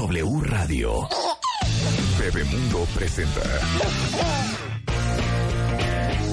W 0.00 0.40
Radio. 0.44 1.06
Bebemundo 2.18 2.86
presenta. 2.94 3.42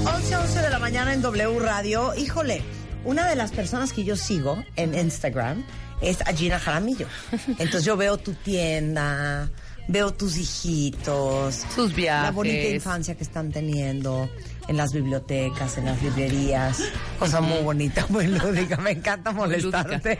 11, 0.05 0.36
11 0.38 0.62
de 0.62 0.70
la 0.70 0.79
mañana 0.79 1.13
en 1.13 1.21
W 1.21 1.60
Radio. 1.60 2.14
Híjole, 2.16 2.62
una 3.04 3.28
de 3.28 3.36
las 3.36 3.52
personas 3.52 3.92
que 3.92 4.06
yo 4.06 4.16
sigo 4.16 4.64
en 4.78 4.96
Instagram 4.96 5.66
es 6.00 6.22
a 6.22 6.32
Gina 6.32 6.60
Jaramillo. 6.60 7.08
Entonces 7.60 7.84
yo 7.84 7.97
veo 7.97 8.17
tu 8.17 8.31
tienda, 8.35 9.49
veo 9.90 10.13
tus 10.13 10.38
hijitos, 10.38 11.65
Sus 11.76 11.94
viajes. 11.94 12.24
la 12.24 12.31
bonita 12.31 12.70
infancia 12.70 13.15
que 13.15 13.24
están 13.24 13.52
teniendo 13.52 14.29
en 14.70 14.78
las 14.78 14.94
bibliotecas, 14.94 15.78
en 15.78 15.86
las 15.86 16.02
librerías. 16.02 16.80
Cosa 17.20 17.41
muy 17.41 17.62
bonita, 17.63 18.05
muy 18.09 18.27
lúdica. 18.27 18.77
Me 18.77 18.91
encanta 18.91 19.34
molestarte. 19.34 20.20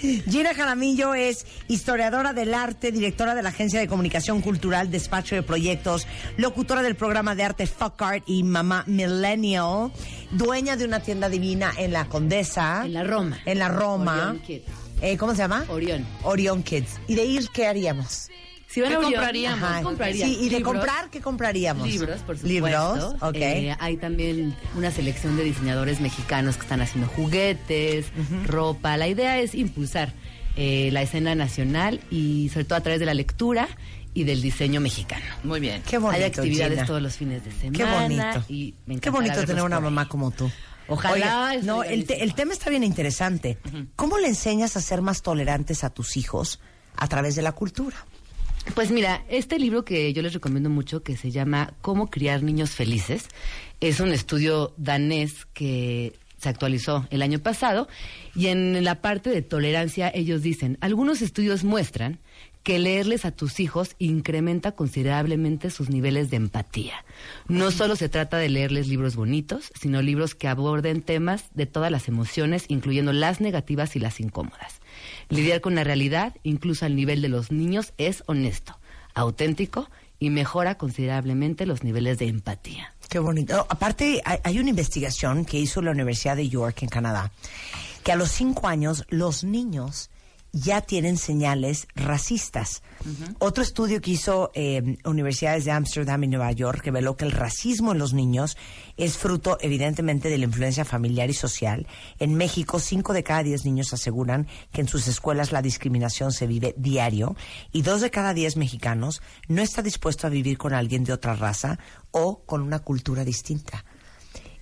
Gina 0.00 0.54
Jaramillo 0.54 1.14
es 1.14 1.46
historiadora 1.66 2.32
del 2.32 2.54
arte, 2.54 2.92
directora 2.92 3.34
de 3.34 3.42
la 3.42 3.48
Agencia 3.48 3.80
de 3.80 3.88
Comunicación 3.88 4.40
Cultural, 4.40 4.90
despacho 4.90 5.34
de 5.34 5.42
proyectos, 5.42 6.06
locutora 6.36 6.82
del 6.82 6.94
programa 6.94 7.34
de 7.34 7.42
arte 7.42 7.66
Fuck 7.66 8.00
Art 8.02 8.24
y 8.26 8.42
Mamá 8.42 8.84
Millennial, 8.86 9.90
dueña 10.30 10.76
de 10.76 10.84
una 10.84 11.00
tienda 11.00 11.28
divina 11.28 11.72
en 11.76 11.92
la 11.92 12.06
Condesa. 12.06 12.82
En 12.84 12.92
la 12.92 13.04
Roma. 13.04 13.38
En 13.44 13.58
la 13.58 13.68
Roma. 13.68 14.28
Orión 14.30 14.40
Kids. 14.40 14.64
Eh, 15.00 15.16
¿Cómo 15.16 15.32
se 15.32 15.38
llama? 15.38 15.64
Orión. 15.68 16.06
Orion 16.22 16.62
Kids. 16.62 17.00
¿Y 17.06 17.14
de 17.14 17.24
ir 17.24 17.48
qué 17.52 17.66
haríamos? 17.66 18.28
Si 18.70 18.82
van 18.82 18.90
¿Qué 18.90 18.94
a 18.96 18.98
Orión, 18.98 19.12
compraríamos? 19.14 19.62
ajá, 19.62 20.12
Sí, 20.12 20.18
y 20.40 20.44
de 20.50 20.56
libros, 20.58 20.62
comprar, 20.74 21.10
¿qué 21.10 21.20
compraríamos? 21.22 21.88
Libros, 21.88 22.20
por 22.20 22.36
supuesto. 22.36 22.46
Libros, 22.46 23.14
ok. 23.22 23.34
Eh, 23.36 23.74
hay 23.80 23.96
también 23.96 24.54
una 24.76 24.90
selección 24.90 25.36
de 25.38 25.44
diseñadores 25.44 26.00
mexicanos 26.00 26.56
que 26.56 26.62
están 26.64 26.82
haciendo 26.82 27.08
juguetes, 27.10 28.06
ropa. 28.44 28.96
La 28.98 29.08
idea 29.08 29.38
es 29.38 29.54
impulsar 29.54 30.12
eh, 30.56 30.90
la 30.92 31.00
escena 31.00 31.34
nacional 31.34 32.00
y 32.10 32.50
sobre 32.50 32.66
todo 32.66 32.76
a 32.76 32.82
través 32.82 33.00
de 33.00 33.06
la 33.06 33.14
lectura 33.14 33.68
y 34.12 34.24
del 34.24 34.42
diseño 34.42 34.80
mexicano. 34.82 35.24
Muy 35.44 35.60
bien. 35.60 35.82
Qué 35.88 35.96
bonito, 35.96 36.18
hay 36.22 36.24
actividades 36.28 36.74
Gina. 36.74 36.86
todos 36.86 37.00
los 37.00 37.16
fines 37.16 37.44
de 37.46 37.52
semana. 37.52 37.78
Qué 37.78 37.84
bonito. 37.84 38.44
Y 38.50 38.74
me 38.84 39.00
Qué 39.00 39.08
bonito 39.10 39.44
tener 39.46 39.62
una 39.62 39.80
mamá 39.80 40.02
ahí. 40.02 40.08
como 40.08 40.30
tú. 40.30 40.50
Ojalá 40.88 41.52
Oye, 41.52 41.62
no, 41.62 41.84
el, 41.84 42.04
te- 42.06 42.22
el 42.22 42.34
tema 42.34 42.52
está 42.52 42.68
bien 42.70 42.82
interesante. 42.84 43.58
¿Cómo 43.96 44.18
le 44.18 44.28
enseñas 44.28 44.76
a 44.76 44.80
ser 44.82 45.00
más 45.02 45.22
tolerantes 45.22 45.84
a 45.84 45.90
tus 45.90 46.16
hijos 46.18 46.60
a 46.96 47.06
través 47.08 47.34
de 47.36 47.42
la 47.42 47.52
cultura? 47.52 47.96
Pues 48.74 48.90
mira, 48.90 49.24
este 49.28 49.58
libro 49.58 49.84
que 49.84 50.12
yo 50.12 50.22
les 50.22 50.34
recomiendo 50.34 50.70
mucho, 50.70 51.02
que 51.02 51.16
se 51.16 51.30
llama 51.30 51.74
Cómo 51.80 52.10
criar 52.10 52.42
niños 52.42 52.70
felices, 52.70 53.28
es 53.80 54.00
un 54.00 54.12
estudio 54.12 54.74
danés 54.76 55.46
que 55.52 56.18
se 56.38 56.48
actualizó 56.48 57.06
el 57.10 57.22
año 57.22 57.40
pasado 57.40 57.88
y 58.34 58.46
en 58.46 58.84
la 58.84 59.00
parte 59.00 59.30
de 59.30 59.42
tolerancia 59.42 60.10
ellos 60.14 60.42
dicen, 60.42 60.78
algunos 60.80 61.20
estudios 61.20 61.64
muestran 61.64 62.20
que 62.68 62.78
leerles 62.78 63.24
a 63.24 63.30
tus 63.30 63.60
hijos 63.60 63.96
incrementa 63.98 64.72
considerablemente 64.72 65.70
sus 65.70 65.88
niveles 65.88 66.28
de 66.28 66.36
empatía. 66.36 67.02
No 67.46 67.70
solo 67.70 67.96
se 67.96 68.10
trata 68.10 68.36
de 68.36 68.50
leerles 68.50 68.88
libros 68.88 69.16
bonitos, 69.16 69.72
sino 69.80 70.02
libros 70.02 70.34
que 70.34 70.48
aborden 70.48 71.00
temas 71.00 71.46
de 71.54 71.64
todas 71.64 71.90
las 71.90 72.08
emociones, 72.08 72.66
incluyendo 72.68 73.14
las 73.14 73.40
negativas 73.40 73.96
y 73.96 74.00
las 74.00 74.20
incómodas. 74.20 74.82
Lidiar 75.30 75.62
con 75.62 75.76
la 75.76 75.82
realidad, 75.82 76.34
incluso 76.42 76.84
al 76.84 76.94
nivel 76.94 77.22
de 77.22 77.30
los 77.30 77.50
niños, 77.50 77.94
es 77.96 78.22
honesto, 78.26 78.78
auténtico 79.14 79.88
y 80.18 80.28
mejora 80.28 80.76
considerablemente 80.76 81.64
los 81.64 81.82
niveles 81.82 82.18
de 82.18 82.26
empatía. 82.26 82.92
Qué 83.08 83.18
bonito. 83.18 83.56
No, 83.56 83.66
aparte, 83.70 84.20
hay, 84.26 84.40
hay 84.44 84.58
una 84.58 84.68
investigación 84.68 85.46
que 85.46 85.58
hizo 85.58 85.80
la 85.80 85.92
Universidad 85.92 86.36
de 86.36 86.50
York 86.50 86.82
en 86.82 86.90
Canadá, 86.90 87.32
que 88.04 88.12
a 88.12 88.16
los 88.16 88.30
cinco 88.30 88.68
años 88.68 89.06
los 89.08 89.42
niños 89.42 90.10
ya 90.52 90.80
tienen 90.80 91.18
señales 91.18 91.86
racistas. 91.94 92.82
Otro 93.38 93.62
estudio 93.62 94.00
que 94.00 94.12
hizo 94.12 94.50
eh, 94.54 94.98
universidades 95.04 95.64
de 95.64 95.70
Ámsterdam 95.70 96.24
y 96.24 96.28
Nueva 96.28 96.50
York 96.52 96.82
reveló 96.84 97.16
que 97.16 97.24
el 97.24 97.32
racismo 97.32 97.92
en 97.92 97.98
los 97.98 98.12
niños 98.12 98.56
es 98.96 99.16
fruto, 99.16 99.58
evidentemente, 99.60 100.28
de 100.28 100.38
la 100.38 100.44
influencia 100.44 100.84
familiar 100.84 101.30
y 101.30 101.34
social. 101.34 101.86
En 102.18 102.34
México, 102.34 102.80
cinco 102.80 103.12
de 103.12 103.22
cada 103.22 103.42
diez 103.42 103.64
niños 103.64 103.92
aseguran 103.92 104.48
que 104.72 104.80
en 104.80 104.88
sus 104.88 105.06
escuelas 105.06 105.52
la 105.52 105.62
discriminación 105.62 106.32
se 106.32 106.46
vive 106.46 106.74
diario 106.76 107.36
y 107.72 107.82
dos 107.82 108.00
de 108.00 108.10
cada 108.10 108.34
diez 108.34 108.56
mexicanos 108.56 109.22
no 109.46 109.62
está 109.62 109.82
dispuesto 109.82 110.26
a 110.26 110.30
vivir 110.30 110.58
con 110.58 110.74
alguien 110.74 111.04
de 111.04 111.12
otra 111.12 111.34
raza 111.34 111.78
o 112.10 112.42
con 112.44 112.62
una 112.62 112.80
cultura 112.80 113.24
distinta. 113.24 113.84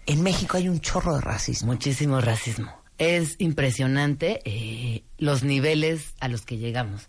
En 0.04 0.22
México 0.22 0.56
hay 0.56 0.68
un 0.68 0.80
chorro 0.80 1.14
de 1.14 1.20
racismo. 1.20 1.72
Muchísimo 1.72 2.20
racismo. 2.20 2.85
Es 2.98 3.36
impresionante 3.38 4.40
eh, 4.44 5.02
los 5.18 5.42
niveles 5.42 6.14
a 6.20 6.28
los 6.28 6.42
que 6.42 6.56
llegamos. 6.56 7.08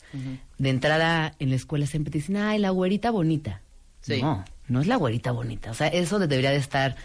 De 0.58 0.70
entrada 0.70 1.34
en 1.40 1.50
la 1.50 1.56
escuela 1.56 1.86
siempre 1.86 2.12
te 2.12 2.18
dicen, 2.18 2.38
ay, 2.38 2.60
la 2.60 2.72
güerita 2.72 3.12
bonita. 3.12 3.62
Sí. 4.02 4.22
No, 4.22 4.44
no 4.68 4.82
es 4.82 4.88
la 4.88 4.98
güerita 4.98 5.32
bonita. 5.32 5.72
O 5.72 5.74
sea, 5.74 5.88
eso 5.88 6.20
debería 6.20 6.52
de 6.52 6.58
estar 6.58 6.96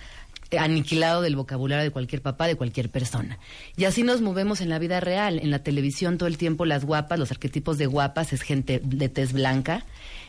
eh, 0.53 0.59
aniquilado 0.59 1.23
del 1.23 1.35
vocabulario 1.35 1.83
de 1.83 1.91
cualquier 1.91 2.21
papá, 2.21 2.47
de 2.47 2.57
cualquier 2.57 2.91
persona. 2.91 3.39
Y 3.77 3.85
así 3.85 4.03
nos 4.03 4.21
movemos 4.21 4.61
en 4.61 4.69
la 4.69 4.79
vida 4.79 5.01
real. 5.01 5.39
En 5.39 5.51
la 5.51 5.61
televisión 5.61 6.19
todo 6.19 6.27
el 6.27 6.37
tiempo 6.37 6.67
las 6.67 6.85
guapas, 6.85 7.19
los 7.19 7.31
arquetipos 7.31 7.79
de 7.79 7.87
guapas 7.87 8.33
es 8.35 8.43
gente 8.43 8.81
de 8.85 9.09
tez 9.09 9.33
blanca. 9.33 9.87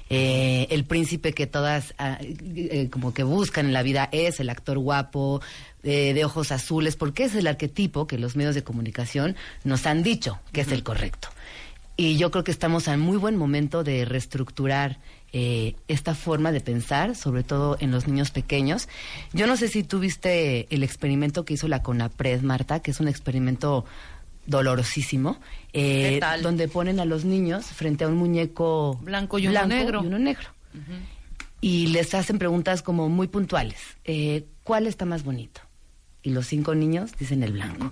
Eh, 0.09 0.67
el 0.69 0.85
príncipe 0.85 1.33
que 1.33 1.47
todas 1.47 1.95
ah, 1.97 2.19
eh, 2.21 2.89
como 2.91 3.13
que 3.13 3.23
buscan 3.23 3.65
en 3.65 3.73
la 3.73 3.83
vida 3.83 4.09
es 4.11 4.39
el 4.39 4.49
actor 4.49 4.77
guapo, 4.77 5.41
eh, 5.83 6.13
de 6.13 6.23
ojos 6.23 6.51
azules, 6.51 6.95
porque 6.95 7.25
es 7.25 7.35
el 7.35 7.45
arquetipo 7.45 8.07
que 8.07 8.17
los 8.17 8.35
medios 8.35 8.55
de 8.55 8.63
comunicación 8.63 9.35
nos 9.63 9.85
han 9.85 10.01
dicho 10.01 10.39
que 10.53 10.61
es 10.61 10.71
el 10.71 10.83
correcto. 10.83 11.27
Y 11.95 12.17
yo 12.17 12.31
creo 12.31 12.43
que 12.43 12.51
estamos 12.51 12.87
en 12.87 12.99
muy 12.99 13.17
buen 13.17 13.35
momento 13.37 13.83
de 13.83 14.05
reestructurar 14.05 14.97
eh, 15.31 15.75
esta 15.87 16.15
forma 16.15 16.51
de 16.51 16.61
pensar, 16.61 17.15
sobre 17.15 17.43
todo 17.43 17.77
en 17.79 17.91
los 17.91 18.07
niños 18.07 18.31
pequeños. 18.31 18.87
Yo 19.33 19.45
no 19.45 19.57
sé 19.57 19.67
si 19.67 19.83
tú 19.83 19.99
viste 19.99 20.73
el 20.73 20.83
experimento 20.83 21.43
que 21.43 21.55
hizo 21.55 21.67
la 21.67 21.83
CONAPRED, 21.83 22.41
Marta, 22.41 22.79
que 22.79 22.91
es 22.91 22.99
un 22.99 23.07
experimento 23.07 23.83
dolorosísimo, 24.45 25.39
eh, 25.73 26.19
donde 26.41 26.67
ponen 26.67 26.99
a 26.99 27.05
los 27.05 27.25
niños 27.25 27.65
frente 27.65 28.03
a 28.03 28.07
un 28.07 28.15
muñeco 28.15 28.99
Blanco 29.01 29.39
y 29.39 29.47
uno 29.47 29.65
negro. 29.65 30.03
y 30.03 30.07
uno 30.07 30.19
negro. 30.19 30.49
Y 31.61 31.87
les 31.87 32.13
hacen 32.13 32.39
preguntas 32.39 32.81
como 32.81 33.07
muy 33.09 33.27
puntuales. 33.27 33.79
Eh, 34.03 34.45
¿Cuál 34.63 34.87
está 34.87 35.05
más 35.05 35.23
bonito? 35.23 35.61
Y 36.21 36.31
los 36.31 36.47
cinco 36.47 36.75
niños 36.75 37.11
dicen 37.17 37.43
el 37.43 37.53
blanco. 37.53 37.91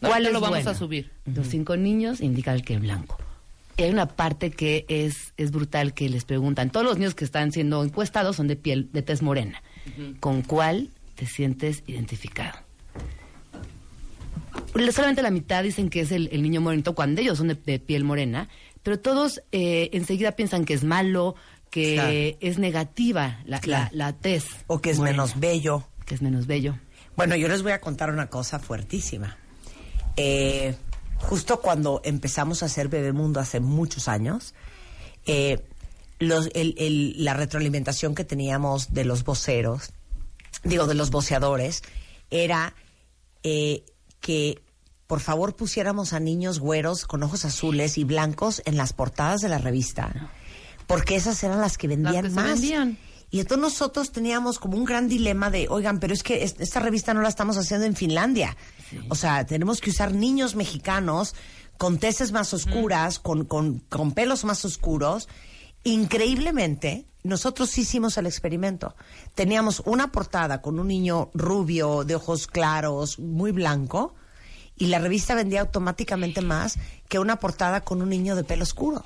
¿Cuál 0.00 0.26
es 0.26 0.32
lo 0.32 0.40
vamos 0.40 0.58
bueno? 0.58 0.70
a 0.70 0.74
subir. 0.74 1.10
Los 1.24 1.48
cinco 1.48 1.76
niños 1.76 2.20
indican 2.20 2.60
que 2.60 2.74
el 2.74 2.80
blanco. 2.80 3.18
Y 3.76 3.84
hay 3.84 3.90
una 3.90 4.06
parte 4.06 4.50
que 4.50 4.84
es, 4.88 5.32
es 5.38 5.50
brutal 5.50 5.94
que 5.94 6.08
les 6.10 6.24
preguntan. 6.24 6.70
Todos 6.70 6.84
los 6.84 6.98
niños 6.98 7.14
que 7.14 7.24
están 7.24 7.52
siendo 7.52 7.82
encuestados 7.82 8.36
son 8.36 8.46
de 8.46 8.56
piel, 8.56 8.90
de 8.92 9.02
tez 9.02 9.22
morena. 9.22 9.62
¿Con 10.20 10.42
cuál 10.42 10.90
te 11.14 11.26
sientes 11.26 11.82
identificado? 11.86 12.58
Solamente 14.92 15.22
la 15.22 15.30
mitad 15.30 15.62
dicen 15.62 15.90
que 15.90 16.00
es 16.00 16.12
el, 16.12 16.28
el 16.32 16.42
niño 16.42 16.60
morenito 16.60 16.94
cuando 16.94 17.20
ellos 17.20 17.38
son 17.38 17.48
de, 17.48 17.54
de 17.54 17.78
piel 17.78 18.04
morena, 18.04 18.48
pero 18.82 18.98
todos 19.00 19.42
eh, 19.52 19.90
enseguida 19.92 20.32
piensan 20.32 20.64
que 20.64 20.74
es 20.74 20.84
malo, 20.84 21.34
que 21.70 21.94
Claro. 21.94 22.38
es 22.40 22.58
negativa 22.58 23.40
la, 23.44 23.60
Claro. 23.60 23.88
la, 23.92 24.06
la 24.10 24.12
tez. 24.18 24.44
O 24.66 24.80
que 24.80 24.90
es 24.90 24.98
morena, 24.98 25.16
menos 25.24 25.38
bello. 25.40 25.84
Que 26.06 26.14
es 26.14 26.22
menos 26.22 26.46
bello. 26.46 26.76
Bueno, 27.16 27.36
yo 27.36 27.48
les 27.48 27.62
voy 27.62 27.72
a 27.72 27.80
contar 27.80 28.10
una 28.10 28.28
cosa 28.28 28.58
fuertísima. 28.58 29.36
Eh, 30.16 30.74
justo 31.16 31.60
cuando 31.60 32.00
empezamos 32.04 32.62
a 32.62 32.66
hacer 32.66 32.88
Bebemundo 32.88 33.40
hace 33.40 33.60
muchos 33.60 34.08
años, 34.08 34.54
eh, 35.26 35.60
los- 36.18 36.48
el- 36.54 36.74
el- 36.78 37.24
la 37.24 37.34
retroalimentación 37.34 38.14
que 38.14 38.24
teníamos 38.24 38.92
de 38.94 39.04
los 39.04 39.24
voceros, 39.24 39.92
digo, 40.64 40.86
de 40.86 40.94
los 40.94 41.10
voceadores, 41.10 41.82
era 42.30 42.74
eh, 43.42 43.84
que 44.20 44.62
por 45.06 45.20
favor 45.20 45.56
pusiéramos 45.56 46.12
a 46.12 46.20
niños 46.20 46.60
güeros 46.60 47.04
con 47.06 47.22
ojos 47.22 47.44
azules 47.44 47.98
y 47.98 48.04
blancos 48.04 48.62
en 48.64 48.76
las 48.76 48.92
portadas 48.92 49.40
de 49.40 49.48
la 49.48 49.58
revista, 49.58 50.30
porque 50.86 51.16
esas 51.16 51.42
eran 51.42 51.60
las 51.60 51.76
que 51.78 51.88
vendían 51.88 52.24
que 52.24 52.30
más. 52.30 52.44
vendían. 52.60 52.98
Y 53.32 53.38
entonces 53.40 53.62
nosotros 53.62 54.10
teníamos 54.10 54.58
como 54.58 54.76
un 54.76 54.84
gran 54.84 55.08
dilema 55.08 55.50
de, 55.50 55.68
oigan, 55.68 56.00
pero 56.00 56.12
es 56.14 56.22
que 56.24 56.42
es- 56.42 56.56
esta 56.58 56.80
revista 56.80 57.14
no 57.14 57.22
la 57.22 57.28
estamos 57.28 57.56
haciendo 57.56 57.86
en 57.86 57.94
Finlandia. 57.94 58.56
O 59.08 59.14
sea, 59.14 59.46
tenemos 59.46 59.80
que 59.80 59.90
usar 59.90 60.12
niños 60.14 60.56
mexicanos 60.56 61.34
con 61.78 61.98
teces 61.98 62.32
más 62.32 62.52
oscuras, 62.54 63.18
con, 63.20 63.44
con, 63.44 63.78
con 63.88 64.12
pelos 64.12 64.44
más 64.44 64.64
oscuros. 64.64 65.28
Increíblemente, 65.84 67.06
nosotros 67.22 67.76
hicimos 67.78 68.16
el 68.18 68.26
experimento. 68.26 68.94
Teníamos 69.34 69.82
una 69.86 70.12
portada 70.12 70.62
con 70.62 70.78
un 70.78 70.88
niño 70.88 71.30
rubio, 71.34 72.04
de 72.04 72.14
ojos 72.14 72.46
claros, 72.46 73.18
muy 73.18 73.52
blanco, 73.52 74.14
y 74.76 74.86
la 74.86 74.98
revista 74.98 75.34
vendía 75.34 75.60
automáticamente 75.60 76.40
más 76.40 76.78
que 77.08 77.18
una 77.18 77.36
portada 77.36 77.82
con 77.82 78.00
un 78.00 78.08
niño 78.08 78.36
de 78.36 78.44
pelo 78.44 78.62
oscuro. 78.62 79.04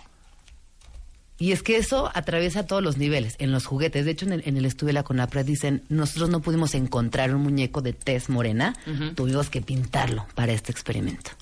Y 1.37 1.51
es 1.51 1.65
que 1.65 1.77
eso 1.77 2.11
atraviesa 2.15 2.65
todos 2.65 2.83
los 2.83 2.97
niveles, 2.97 3.35
en 3.39 3.51
los 3.51 3.67
juguetes. 3.67 4.05
De 4.05 4.13
hecho, 4.13 4.25
en 4.25 4.35
el, 4.35 4.43
en 4.47 4.57
el 4.57 4.67
estudio 4.67 4.89
de 4.89 4.93
la 4.95 5.03
CONAPRED 5.03 5.45
dicen, 5.45 5.83
nosotros 5.89 6.31
no 6.31 6.41
pudimos 6.41 6.75
encontrar 6.75 7.35
un 7.35 7.43
muñeco 7.43 7.83
de 7.83 7.93
tez 7.93 8.29
morena, 8.29 8.77
tuvimos 9.17 9.51
que 9.51 9.61
pintarlo 9.61 10.27
para 10.37 10.53
este 10.53 10.71
experimento. 10.71 11.33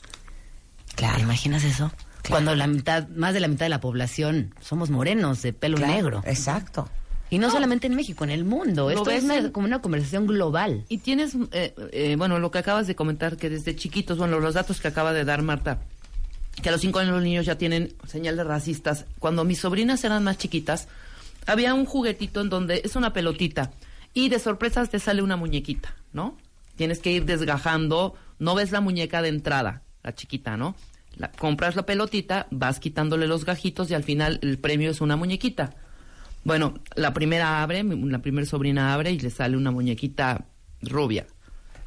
Claro. 0.95 1.17
¿Te 1.17 1.23
imaginas 1.23 1.65
eso? 1.65 1.93
Cuando 2.29 2.55
la 2.55 2.67
mitad, 2.67 3.09
más 3.09 3.35
de 3.35 3.41
la 3.41 3.49
mitad 3.49 3.67
de 3.67 3.71
la 3.71 3.81
población 3.81 4.55
somos 4.61 4.91
morenos, 4.91 5.43
de 5.43 5.53
pelo 5.53 5.77
Claro, 5.77 5.93
negro. 5.93 6.23
Exacto. 6.27 6.89
Y 7.31 7.39
no, 7.39 7.51
solamente 7.51 7.87
en 7.87 7.95
México, 7.95 8.25
en 8.25 8.31
el 8.31 8.45
mundo. 8.45 8.91
Esto 8.91 9.11
es 9.11 9.17
ves 9.17 9.25
una- 9.25 9.37
en- 9.39 9.51
como 9.53 9.67
una 9.67 9.81
conversación 9.81 10.27
global. 10.27 10.85
Y 10.91 10.99
tienes, 10.99 11.35
eh, 11.53 11.75
eh, 11.93 12.15
bueno, 12.19 12.39
lo 12.39 12.51
que 12.51 12.59
acabas 12.59 12.87
de 12.87 12.95
comentar, 12.95 13.37
que 13.39 13.49
desde 13.49 13.75
chiquitos, 13.75 14.19
bueno, 14.19 14.39
los 14.39 14.53
datos 14.55 14.81
que 14.81 14.89
acaba 14.89 15.13
de 15.15 15.25
dar 15.25 15.41
Marta, 15.43 15.79
que 16.63 16.69
a 16.69 16.73
los 16.73 16.83
cinco 16.83 16.99
años 16.99 17.15
los 17.15 17.23
niños 17.23 17.47
ya 17.47 17.57
tienen 17.57 17.95
señales 18.07 18.47
racistas. 18.47 19.07
Cuando 19.19 19.45
mis 19.45 19.61
sobrinas 19.61 20.05
eran 20.05 20.23
más 20.25 20.37
chiquitas, 20.37 20.89
había 21.47 21.73
un 21.73 21.87
juguetito 21.87 22.43
en 22.43 22.51
donde 22.51 22.83
es 22.85 22.97
una 22.97 23.15
pelotita 23.15 23.71
y 24.13 24.29
de 24.29 24.39
sorpresas 24.39 24.91
te 24.91 24.99
sale 24.99 25.23
una 25.23 25.37
muñequita, 25.37 25.95
¿no? 26.13 26.37
Tienes 26.77 26.99
que 27.01 27.13
ir 27.13 27.25
desgajando, 27.25 28.15
no 28.39 28.55
ves 28.55 28.73
la 28.73 28.83
muñeca 28.83 29.23
de 29.23 29.29
entrada, 29.31 29.81
la 30.03 30.15
chiquita, 30.15 30.59
¿no? 30.59 30.77
La, 31.17 31.31
compras 31.31 31.77
la 31.77 31.85
pelotita, 31.85 32.47
vas 32.51 32.81
quitándole 32.81 33.27
los 33.27 33.45
gajitos 33.45 33.91
y 33.91 33.95
al 33.95 34.03
final 34.05 34.39
el 34.43 34.59
premio 34.59 34.91
es 34.91 35.01
una 35.01 35.17
muñequita. 35.17 35.75
Bueno, 36.45 36.75
la 36.97 37.13
primera 37.13 37.63
abre, 37.63 37.85
la 37.85 38.19
primera 38.21 38.47
sobrina 38.47 38.95
abre 38.95 39.13
y 39.13 39.19
le 39.21 39.31
sale 39.31 39.57
una 39.57 39.71
muñequita 39.71 40.47
rubia. 40.81 41.27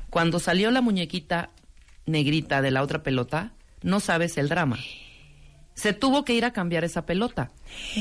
Cuando 0.10 0.40
salió 0.40 0.72
la 0.72 0.82
muñequita 0.82 1.50
negrita 2.06 2.62
de 2.62 2.72
la 2.72 2.82
otra 2.82 3.04
pelota, 3.04 3.52
no 3.82 4.00
sabes 4.00 4.38
el 4.38 4.48
drama. 4.48 4.78
Se 5.74 5.92
tuvo 5.92 6.24
que 6.24 6.34
ir 6.34 6.46
a 6.46 6.54
cambiar 6.54 6.86
esa 6.86 7.06
pelota. 7.06 7.52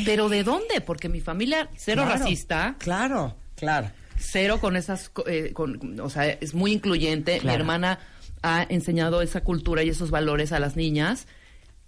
¿Pero 0.05 0.29
de 0.29 0.45
dónde? 0.45 0.81
Porque 0.81 1.09
mi 1.09 1.21
familia, 1.21 1.69
cero 1.77 2.03
Claro, 2.07 2.21
racista, 2.21 2.77
Claro, 2.79 3.37
claro. 3.57 3.91
cero 4.17 4.61
con 4.61 4.77
esas, 4.77 5.11
eh, 5.27 5.51
con, 5.53 5.99
o 5.99 6.09
sea, 6.09 6.29
es 6.29 6.55
muy 6.55 6.71
incluyente. 6.73 7.41
Mi 7.43 7.51
hermana 7.53 7.99
ha 8.45 8.63
enseñado 8.69 9.23
esa 9.23 9.43
cultura 9.43 9.83
y 9.83 9.89
esos 9.89 10.11
valores 10.11 10.53
a 10.53 10.61
las 10.61 10.77
niñas. 10.77 11.27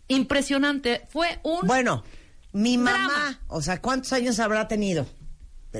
Impresionante. 0.08 1.02
Fue 1.10 1.38
un... 1.42 1.66
Bueno, 1.66 2.02
mi 2.52 2.78
mamá, 2.78 2.98
Drama. 3.08 3.40
o 3.48 3.60
sea, 3.60 3.82
¿cuántos 3.82 4.12
años 4.14 4.40
habrá 4.40 4.66
tenido? 4.66 5.06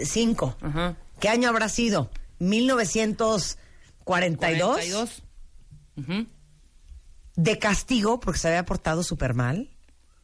Cinco. 0.05 0.56
Ajá. 0.61 0.96
¿Qué 1.19 1.31
año 1.31 1.49
habrá 1.49 1.69
sido? 1.70 2.11
1942. 2.38 3.56
42. 4.05 5.23
Ujú. 5.96 6.26
De 7.37 7.58
castigo, 7.58 8.20
porque 8.20 8.38
se 8.38 8.49
había 8.49 8.64
portado 8.67 9.02
súper 9.02 9.32
mal, 9.34 9.70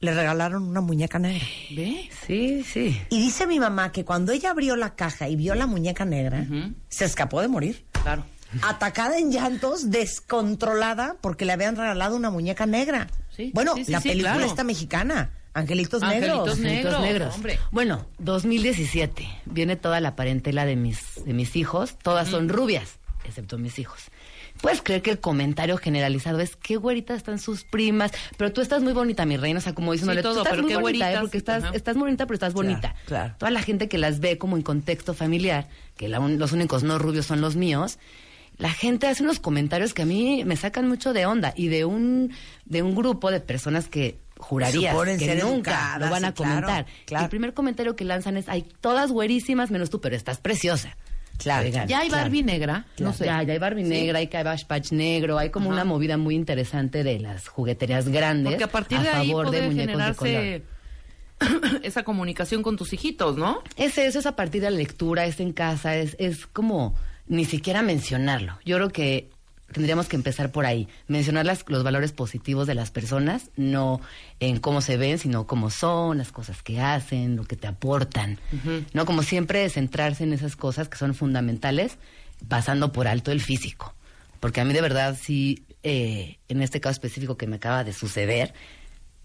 le 0.01 0.13
regalaron 0.15 0.65
una 0.65 0.81
muñeca 0.81 1.19
negra. 1.19 1.47
¿Ve? 1.71 2.11
Sí, 2.27 2.65
sí. 2.65 3.01
Y 3.09 3.21
dice 3.21 3.47
mi 3.47 3.59
mamá 3.61 3.93
que 3.93 4.05
cuando 4.05 4.33
ella 4.33 4.51
abrió 4.51 4.77
la 4.77 4.95
caja 4.95 5.29
y 5.29 5.37
vio 5.37 5.55
la 5.55 5.67
muñeca 5.67 6.05
negra, 6.05 6.47
se 6.89 7.05
escapó 7.07 7.41
de 7.41 7.49
morir. 7.49 7.87
Claro. 8.03 8.25
Atacada 8.61 9.19
en 9.19 9.31
llantos, 9.33 9.91
descontrolada, 9.91 11.17
porque 11.21 11.45
le 11.45 11.53
habían 11.53 11.77
regalado 11.77 12.17
una 12.17 12.31
muñeca 12.31 12.67
negra. 12.67 13.09
Sí, 13.35 13.51
bueno, 13.55 13.75
sí, 13.75 13.85
sí, 13.87 13.93
la 13.93 14.01
sí, 14.01 14.09
película 14.11 14.35
claro. 14.35 14.47
está 14.49 14.63
mexicana, 14.65 15.31
Angelitos, 15.55 16.03
Angelitos 16.03 16.59
Negros. 16.59 16.59
Negros. 16.59 16.59
Angelitos 16.59 17.01
negros. 17.01 17.35
hombre. 17.35 17.59
Bueno, 17.71 18.07
2017. 18.19 19.29
Viene 19.47 19.77
toda 19.77 20.01
la 20.01 20.17
parentela 20.17 20.65
de 20.67 20.77
mis, 20.77 21.25
de 21.25 21.33
mis 21.35 21.57
hijos. 21.57 21.97
Todas 22.03 22.29
son 22.29 22.49
rubias, 22.49 22.99
excepto 23.25 23.59
mis 23.59 23.79
hijos. 23.79 24.01
Puedes 24.61 24.81
creer 24.83 25.03
que 25.03 25.11
el 25.11 25.19
comentario 25.19 25.77
generalizado 25.79 26.41
es 26.41 26.57
qué 26.57 26.77
güeritas 26.77 27.17
están 27.17 27.39
sus 27.39 27.65
primas, 27.65 28.13
pero 28.37 28.53
tú 28.53 28.61
estás 28.61 28.83
muy 28.83 28.93
bonita, 28.93 29.25
mi 29.27 29.37
reina, 29.37 29.59
o 29.59 29.63
sea, 29.63 29.75
como 29.75 29.93
diciéndole, 29.93 30.21
Sí, 30.21 30.23
todo, 30.23 30.35
tú 30.35 30.39
estás 30.41 30.53
pero 30.53 30.63
muy 30.63 30.73
qué 30.73 30.77
bonita, 30.81 31.13
¿eh? 31.13 31.17
porque 31.21 31.39
estás, 31.39 31.65
ajá. 31.65 31.73
estás 31.75 31.97
bonita, 31.97 32.27
pero 32.27 32.35
estás 32.35 32.53
Claro, 32.53 32.69
bonita. 32.69 32.95
claro. 33.07 33.35
Toda 33.39 33.51
la 33.51 33.63
gente 33.63 33.89
que 33.89 33.99
las 33.99 34.21
ve 34.21 34.39
como 34.39 34.57
en 34.57 34.63
contexto 34.63 35.15
familiar, 35.15 35.69
que 35.97 36.09
la 36.09 36.21
un- 36.21 36.39
los 36.39 36.53
únicos 36.53 36.83
no 36.83 36.99
rubios 36.99 37.27
son 37.27 37.41
los 37.41 37.57
míos, 37.57 37.99
la 38.63 38.71
gente 38.71 39.09
hace 39.09 39.25
unos 39.25 39.41
comentarios 39.41 39.93
que 39.93 40.03
a 40.03 40.07
mí 40.07 40.45
me 40.45 40.55
sacan 40.55 40.87
mucho 40.89 41.13
de 41.13 41.27
onda 41.27 41.53
y 41.57 41.67
de 41.67 41.85
un 41.85 42.33
de 42.65 42.83
un 42.83 42.95
grupo 42.95 43.33
de 43.33 43.41
personas 43.41 43.89
que 43.89 44.21
jurarías 44.39 44.93
Suponen 44.93 45.19
que 45.19 45.35
nunca 45.35 45.99
lo 45.99 46.09
van 46.09 46.25
a 46.25 46.29
sí, 46.29 46.35
comentar. 46.35 46.87
claro. 47.05 47.25
El 47.25 47.31
primer 47.31 47.55
comentario 47.55 47.97
que 47.97 48.05
lanzan 48.05 48.37
es, 48.37 48.49
hay 48.49 48.63
todas 48.81 49.11
güerísimas 49.11 49.73
menos 49.73 49.91
tú, 49.91 50.01
pero 50.01 50.15
estás 50.15 50.39
preciosa. 50.39 50.97
Claro. 51.39 51.67
Oigan, 51.67 51.89
Ya 51.89 51.99
hay 52.01 52.09
claro. 52.09 52.23
Barbie 52.23 52.45
negra. 52.45 52.87
No 53.01 53.13
sé. 53.13 53.25
Ya, 53.25 53.43
ya 53.43 53.53
hay 53.53 53.59
Barbie 53.59 53.83
negra, 53.83 54.21
hay 54.21 54.29
Cabbage 54.29 54.67
Patch 54.67 54.93
negro, 54.93 55.39
hay 55.39 55.51
como 55.51 55.67
Ajá. 55.67 55.75
una 55.75 55.85
movida 55.85 56.17
muy 56.17 56.37
interesante 56.37 57.03
de 57.03 57.19
las 57.19 57.49
jugueterías 57.49 58.09
grandes 58.09 58.53
Porque 58.53 58.65
a 58.65 58.71
partir 58.71 59.01
de 59.01 59.09
ahí 59.09 59.27
favor 59.29 59.51
de 59.51 59.59
puede 59.59 59.69
muñecos 59.71 60.07
de 60.23 60.63
color. 61.41 61.81
esa 61.83 62.05
comunicación 62.05 62.63
con 62.63 62.77
tus 62.77 62.93
hijitos, 62.93 63.37
¿no? 63.37 63.61
Es 63.77 63.99
eso, 63.99 64.21
es 64.21 64.27
a 64.27 64.37
partir 64.37 64.63
de 64.63 64.71
la 64.71 64.77
lectura, 64.77 65.27
es 65.27 65.41
en 65.41 65.53
casa, 65.53 65.97
es, 65.97 66.15
es 66.21 66.47
como 66.47 66.95
ni 67.27 67.45
siquiera 67.45 67.83
mencionarlo. 67.83 68.59
Yo 68.65 68.77
creo 68.77 68.89
que 68.91 69.31
tendríamos 69.73 70.07
que 70.07 70.17
empezar 70.17 70.53
por 70.53 70.67
ahí, 70.67 70.87
mencionar 71.09 71.47
las- 71.47 71.65
los 71.67 71.83
valores 71.83 72.13
positivos 72.13 72.67
de 72.67 72.75
las 72.75 72.91
personas, 72.91 73.51
no 73.57 74.01
en 74.39 74.59
cómo 74.59 74.83
se 74.83 74.99
ven, 74.99 75.19
sino 75.19 75.47
cómo 75.47 75.71
son, 75.71 76.19
las 76.19 76.31
cosas 76.31 76.63
que 76.63 76.81
hacen, 76.81 77.37
lo 77.37 77.45
que 77.45 77.57
te 77.57 77.67
aportan. 77.69 78.39
No 78.93 79.07
como 79.07 79.23
siempre 79.23 79.69
centrarse 79.71 80.25
en 80.25 80.35
esas 80.35 80.57
cosas 80.57 80.89
que 80.91 80.99
son 80.99 81.15
fundamentales, 81.15 81.97
pasando 82.49 82.93
por 82.93 83.09
alto 83.09 83.33
el 83.33 83.41
físico. 83.41 83.95
Porque 84.41 84.61
a 84.61 84.65
mí 84.67 84.75
de 84.75 84.83
verdad 84.83 85.17
sí, 85.19 85.65
eh, 85.85 86.37
en 86.49 86.61
este 86.61 86.81
caso 86.81 86.93
específico 86.93 87.37
que 87.39 87.47
me 87.47 87.57
acaba 87.57 87.83
de 87.83 87.95
suceder, 87.95 88.53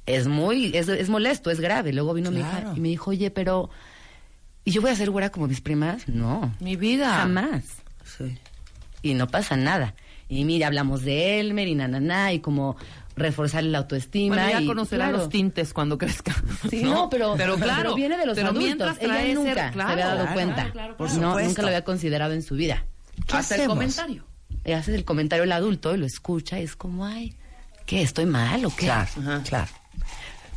es 0.06 0.28
muy, 0.28 0.72
es, 0.78 0.88
es 0.88 1.10
molesto, 1.10 1.52
es 1.52 1.60
grave. 1.60 1.92
Luego 1.92 2.14
vino 2.14 2.32
mi 2.32 2.40
hija 2.40 2.60
y 2.78 2.80
me 2.80 2.88
dijo, 2.90 3.10
oye, 3.12 3.32
pero 3.32 3.70
¿Y 4.64 4.72
yo 4.72 4.82
voy 4.82 4.92
a 4.92 4.96
ser 4.96 5.10
güera 5.10 5.30
como 5.30 5.48
mis 5.48 5.62
primas? 5.62 6.08
No. 6.10 6.54
Mi 6.60 6.76
vida. 6.76 7.14
Jamás. 7.16 7.64
Sí. 8.18 8.38
Y 9.02 9.14
no 9.14 9.28
pasa 9.28 9.56
nada. 9.56 9.94
Y 10.30 10.44
mira, 10.46 10.68
hablamos 10.68 11.04
de 11.04 11.40
Elmer 11.40 11.68
y 11.68 11.76
nananá 11.76 12.34
y 12.34 12.40
como 12.40 12.76
reforzar 13.16 13.64
la 13.64 13.80
autoestima. 13.80 14.36
Bueno, 14.36 14.50
ya 14.52 14.62
y, 14.62 14.68
conocerá 14.68 15.06
claro. 15.06 15.18
los 15.20 15.30
tintes 15.30 15.74
cuando 15.74 15.98
crezca. 15.98 16.36
Sí, 16.70 16.84
no, 16.84 17.10
pero, 17.10 17.36
pero 17.38 17.56
claro. 17.56 17.76
pero 17.82 17.96
viene 17.96 18.18
de 18.18 18.26
los 18.26 18.36
pero 18.36 18.50
adultos. 18.50 18.98
Ella 19.00 19.34
nunca 19.34 19.54
ser- 19.54 19.74
se 19.74 19.82
había 19.82 20.06
dado 20.08 20.18
claro, 20.22 20.34
cuenta. 20.34 20.56
claro, 20.56 20.72
claro, 20.74 20.98
Por 20.98 21.08
claro. 21.08 21.22
no, 21.22 21.28
supuesto. 21.30 21.48
nunca 21.50 21.62
lo 21.62 21.68
había 21.70 21.84
considerado 21.84 22.34
en 22.34 22.42
su 22.44 22.56
vida. 22.56 22.86
¿Qué 23.28 23.38
Hasta 23.38 23.56
el 23.56 23.68
comentario. 23.68 24.24
Y 24.66 24.72
haces 24.74 24.94
el 24.96 25.06
comentario 25.06 25.44
el 25.46 25.52
adulto 25.52 25.96
y 25.96 25.98
lo 25.98 26.06
escucha 26.06 26.60
y 26.60 26.64
es 26.64 26.76
como, 26.76 27.06
ay, 27.06 27.36
¿qué? 27.86 28.02
¿Estoy 28.02 28.26
mal 28.26 28.64
o 28.66 28.70
qué? 28.70 28.86
Claro, 28.86 29.10
Ajá. 29.20 29.42
claro. 29.48 29.72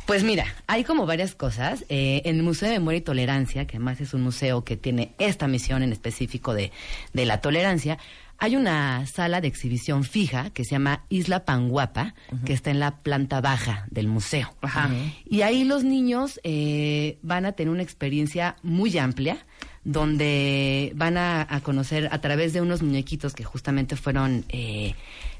Pues 0.05 0.23
mira, 0.23 0.45
hay 0.67 0.83
como 0.83 1.05
varias 1.05 1.35
cosas. 1.35 1.85
Eh, 1.89 2.21
en 2.25 2.37
el 2.37 2.43
Museo 2.43 2.69
de 2.69 2.79
Memoria 2.79 2.97
y 2.97 3.01
Tolerancia, 3.01 3.65
que 3.65 3.77
además 3.77 4.01
es 4.01 4.13
un 4.13 4.21
museo 4.21 4.63
que 4.63 4.77
tiene 4.77 5.13
esta 5.19 5.47
misión 5.47 5.83
en 5.83 5.91
específico 5.91 6.53
de, 6.53 6.71
de 7.13 7.25
la 7.25 7.39
tolerancia, 7.39 7.97
hay 8.41 8.55
una 8.55 9.05
sala 9.05 9.39
de 9.39 9.47
exhibición 9.47 10.03
fija 10.03 10.49
que 10.49 10.65
se 10.65 10.71
llama 10.71 11.05
Isla 11.09 11.45
Panguapa, 11.45 12.15
que 12.43 12.53
está 12.53 12.71
en 12.71 12.79
la 12.79 12.97
planta 12.97 13.39
baja 13.39 13.85
del 13.91 14.07
museo. 14.07 14.55
Ajá. 14.61 14.89
Y 15.25 15.43
ahí 15.43 15.63
los 15.63 15.83
niños 15.83 16.39
eh, 16.43 17.19
van 17.21 17.45
a 17.45 17.51
tener 17.51 17.71
una 17.71 17.83
experiencia 17.83 18.55
muy 18.63 18.97
amplia 18.97 19.45
donde 19.83 20.91
van 20.95 21.17
a, 21.17 21.47
conocer 21.63 22.09
a 22.11 22.21
través 22.21 22.53
de 22.53 22.61
unos 22.61 22.81
muñequitos 22.83 23.33
que 23.33 23.43
justamente 23.43 23.95
fueron 23.95 24.45
eh, 24.49 24.93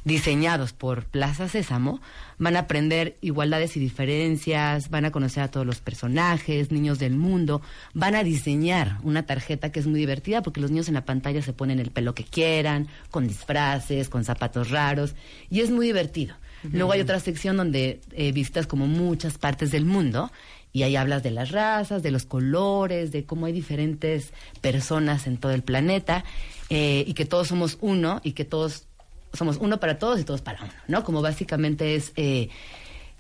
diseñados 0.04 0.74
por 0.74 1.06
Plaza 1.06 1.48
Sésamo, 1.48 2.02
van 2.40 2.56
a 2.56 2.62
aprender 2.62 3.18
igualdades 3.22 3.78
y 3.78 3.80
diferencias, 3.80 4.90
van 4.90 5.06
a 5.06 5.12
conocer 5.12 5.44
a 5.44 5.52
todos 5.52 5.66
los 5.66 5.80
personajes, 5.80 6.72
niños 6.72 6.98
del 6.98 7.16
mundo, 7.16 7.62
van 7.94 8.16
a 8.16 8.24
diseñar 8.24 8.98
una 9.04 9.26
tarjeta 9.28 9.72
que 9.72 9.80
es 9.80 9.88
muy 9.88 10.00
divertida 10.00 10.42
porque 10.42 10.62
los 10.62 10.72
niños 10.72 10.88
en 10.88 10.96
la 10.96 11.06
pantalla 11.06 11.42
se 11.44 11.54
ponen 11.54 11.80
el 11.80 11.92
pelo 11.92 12.16
que 12.16 12.24
quieran, 12.24 12.88
con 13.12 13.28
disfraces, 13.28 14.10
con 14.10 14.24
zapatos 14.24 14.72
raros, 14.72 15.14
y 15.50 15.62
es 15.62 15.70
muy 15.70 15.86
divertido. 15.86 16.36
Luego 16.64 16.92
hay 16.92 17.02
otra 17.02 17.20
sección 17.20 17.58
donde 17.58 18.02
eh, 18.12 18.32
visitas 18.32 18.68
como 18.68 18.88
muchas 18.88 19.38
partes 19.38 19.72
del 19.72 19.86
mundo 19.86 20.32
y 20.74 20.84
ahí 20.84 20.96
hablas 20.96 21.24
de 21.24 21.32
las 21.32 21.52
razas, 21.52 22.04
de 22.04 22.12
los 22.12 22.26
colores, 22.26 23.12
de 23.12 23.26
cómo 23.26 23.46
hay 23.46 23.54
diferentes 23.54 24.32
personas 24.62 25.28
en 25.28 25.38
todo 25.38 25.52
el 25.52 25.64
planeta 25.64 26.24
eh, 26.70 27.04
y 27.06 27.14
que 27.14 27.26
todos 27.26 27.48
somos 27.48 27.78
uno 27.82 28.22
y 28.24 28.32
que 28.32 28.46
todos 28.46 28.86
somos 29.34 29.58
uno 29.58 29.80
para 29.80 29.98
todos 29.98 30.20
y 30.20 30.24
todos 30.24 30.42
para 30.42 30.64
uno, 30.64 30.74
¿no? 30.88 31.04
Como 31.04 31.22
básicamente 31.22 31.96
es 31.96 32.14
eh, 32.16 32.50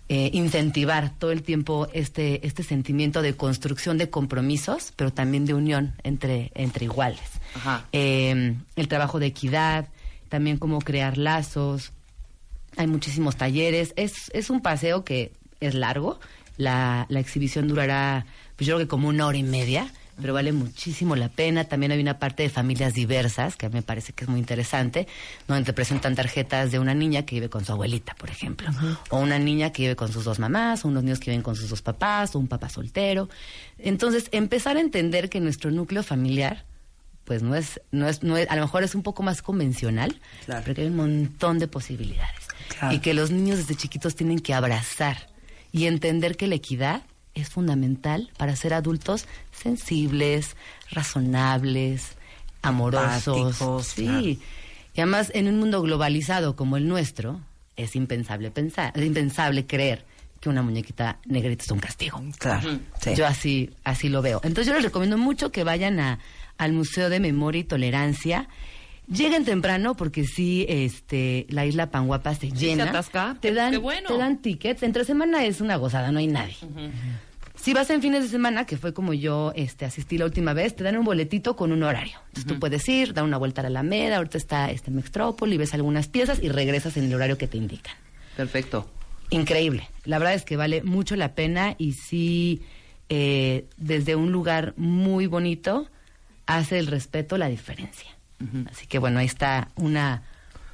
eh, 0.09 0.29
incentivar 0.33 1.17
todo 1.17 1.31
el 1.31 1.41
tiempo 1.41 1.87
este, 1.93 2.45
este 2.45 2.63
sentimiento 2.63 3.21
de 3.21 3.37
construcción 3.37 3.97
de 3.97 4.09
compromisos, 4.09 4.91
pero 4.97 5.13
también 5.13 5.45
de 5.45 5.53
unión 5.53 5.93
entre, 6.03 6.51
entre 6.53 6.83
iguales. 6.83 7.21
Ajá. 7.55 7.85
Eh, 7.93 8.55
el 8.75 8.87
trabajo 8.89 9.19
de 9.19 9.27
equidad, 9.27 9.87
también 10.27 10.57
cómo 10.57 10.79
crear 10.79 11.17
lazos, 11.17 11.93
hay 12.77 12.87
muchísimos 12.87 13.35
talleres. 13.35 13.93
Es, 13.95 14.31
es 14.33 14.49
un 14.49 14.61
paseo 14.61 15.03
que 15.03 15.33
es 15.59 15.73
largo. 15.73 16.19
La, 16.57 17.05
la 17.09 17.19
exhibición 17.19 17.67
durará, 17.67 18.25
pues 18.55 18.67
yo 18.67 18.75
creo 18.75 18.85
que 18.85 18.89
como 18.89 19.07
una 19.07 19.25
hora 19.25 19.37
y 19.37 19.43
media, 19.43 19.91
pero 20.21 20.33
vale 20.33 20.51
muchísimo 20.51 21.15
la 21.15 21.29
pena. 21.29 21.63
También 21.63 21.91
hay 21.91 21.99
una 21.99 22.19
parte 22.19 22.43
de 22.43 22.49
familias 22.49 22.93
diversas, 22.93 23.55
que 23.55 23.65
a 23.65 23.69
mí 23.69 23.75
me 23.75 23.81
parece 23.81 24.13
que 24.13 24.25
es 24.25 24.29
muy 24.29 24.39
interesante, 24.39 25.07
donde 25.47 25.63
te 25.63 25.73
presentan 25.73 26.15
tarjetas 26.15 26.71
de 26.71 26.79
una 26.79 26.93
niña 26.93 27.25
que 27.25 27.35
vive 27.35 27.49
con 27.49 27.65
su 27.65 27.71
abuelita, 27.71 28.13
por 28.15 28.29
ejemplo, 28.29 28.69
o 29.09 29.19
una 29.19 29.39
niña 29.39 29.71
que 29.71 29.83
vive 29.83 29.95
con 29.95 30.11
sus 30.11 30.23
dos 30.23 30.39
mamás, 30.39 30.85
o 30.85 30.89
unos 30.89 31.03
niños 31.03 31.19
que 31.19 31.31
viven 31.31 31.41
con 31.41 31.55
sus 31.55 31.69
dos 31.69 31.81
papás, 31.81 32.35
o 32.35 32.39
un 32.39 32.47
papá 32.47 32.69
soltero. 32.69 33.29
Entonces, 33.79 34.27
empezar 34.31 34.77
a 34.77 34.81
entender 34.81 35.29
que 35.29 35.39
nuestro 35.39 35.71
núcleo 35.71 36.03
familiar 36.03 36.65
pues 37.31 37.43
no 37.43 37.55
es, 37.55 37.79
no 37.91 38.09
es, 38.09 38.23
no 38.23 38.35
es, 38.35 38.49
a 38.49 38.57
lo 38.57 38.63
mejor 38.63 38.83
es 38.83 38.93
un 38.93 39.03
poco 39.03 39.23
más 39.23 39.41
convencional, 39.41 40.19
Claro. 40.43 40.63
pero 40.65 40.75
que 40.75 40.81
hay 40.81 40.87
un 40.87 40.97
montón 40.97 41.59
de 41.59 41.69
posibilidades. 41.69 42.45
Claro. 42.77 42.93
Y 42.93 42.99
que 42.99 43.13
los 43.13 43.31
niños 43.31 43.57
desde 43.59 43.75
chiquitos 43.75 44.17
tienen 44.17 44.39
que 44.39 44.53
abrazar 44.53 45.29
y 45.71 45.85
entender 45.85 46.35
que 46.35 46.47
la 46.47 46.55
equidad 46.55 47.03
es 47.33 47.47
fundamental 47.47 48.29
para 48.37 48.53
ser 48.57 48.73
adultos 48.73 49.27
sensibles, 49.53 50.57
razonables, 50.89 52.17
amorosos. 52.61 53.85
Sí. 53.87 54.03
claro. 54.03 54.19
Y 54.19 54.39
además, 54.97 55.31
en 55.33 55.47
un 55.47 55.57
mundo 55.57 55.81
globalizado 55.81 56.57
como 56.57 56.75
el 56.75 56.85
nuestro, 56.85 57.39
es 57.77 57.95
impensable 57.95 58.51
pensar, 58.51 58.91
es 58.93 59.05
impensable 59.05 59.65
creer 59.65 60.03
que 60.41 60.49
una 60.49 60.63
muñequita 60.63 61.19
negrita 61.25 61.63
es 61.63 61.71
un 61.71 61.79
castigo. 61.79 62.21
Claro. 62.39 62.77
sí. 62.99 63.15
Yo 63.15 63.25
así, 63.25 63.69
así 63.85 64.09
lo 64.09 64.21
veo. 64.21 64.41
Entonces 64.43 64.67
yo 64.67 64.73
les 64.73 64.83
recomiendo 64.83 65.17
mucho 65.17 65.51
que 65.51 65.63
vayan 65.63 65.99
a, 66.01 66.19
al 66.61 66.73
Museo 66.73 67.09
de 67.09 67.19
Memoria 67.19 67.61
y 67.61 67.63
Tolerancia. 67.63 68.47
Lleguen 69.07 69.45
temprano 69.45 69.95
porque 69.95 70.25
sí, 70.25 70.63
este, 70.69 71.47
la 71.49 71.65
isla 71.65 71.89
Panguapa 71.89 72.35
se 72.35 72.51
llena. 72.51 72.83
atasca? 72.83 73.35
Te 73.41 73.51
dan, 73.51 73.81
bueno. 73.81 74.07
te 74.07 74.15
dan 74.15 74.43
tickets. 74.43 74.83
Entre 74.83 75.03
semana 75.03 75.43
es 75.43 75.59
una 75.59 75.75
gozada, 75.77 76.11
no 76.11 76.19
hay 76.19 76.27
nadie. 76.27 76.55
Si 77.55 77.73
vas 77.73 77.89
en 77.89 77.99
fines 78.03 78.21
de 78.21 78.29
semana, 78.29 78.65
que 78.67 78.77
fue 78.77 78.93
como 78.93 79.13
yo 79.13 79.53
este, 79.55 79.85
asistí 79.85 80.19
la 80.19 80.25
última 80.25 80.53
vez, 80.53 80.75
te 80.75 80.83
dan 80.83 80.97
un 80.97 81.03
boletito 81.03 81.55
con 81.55 81.71
un 81.71 81.81
horario. 81.81 82.19
Entonces 82.27 82.45
tú 82.45 82.59
puedes 82.59 82.87
ir, 82.87 83.15
dar 83.15 83.23
una 83.23 83.37
vuelta 83.37 83.61
a 83.61 83.63
la 83.63 83.79
Alameda, 83.79 84.17
ahorita 84.17 84.37
está 84.37 84.69
este 84.69 84.91
Mextrópoli, 84.91 85.57
ves 85.57 85.73
algunas 85.73 86.07
piezas 86.09 86.37
y 86.43 86.49
regresas 86.49 86.95
en 86.95 87.05
el 87.05 87.13
horario 87.15 87.39
que 87.39 87.47
te 87.47 87.57
indican. 87.57 87.95
Perfecto. 88.37 88.87
Increíble. 89.31 89.89
La 90.05 90.19
verdad 90.19 90.35
es 90.35 90.43
que 90.43 90.57
vale 90.57 90.83
mucho 90.83 91.15
la 91.15 91.33
pena 91.33 91.73
y 91.79 91.93
sí, 91.93 92.61
eh, 93.09 93.65
desde 93.77 94.15
un 94.15 94.31
lugar 94.31 94.75
muy 94.77 95.25
bonito, 95.25 95.89
hace 96.45 96.79
el 96.79 96.87
respeto 96.87 97.37
la 97.37 97.47
diferencia. 97.47 98.09
Así 98.71 98.87
que 98.87 98.97
bueno, 98.99 99.19
ahí 99.19 99.27
está 99.27 99.69
una, 99.75 100.23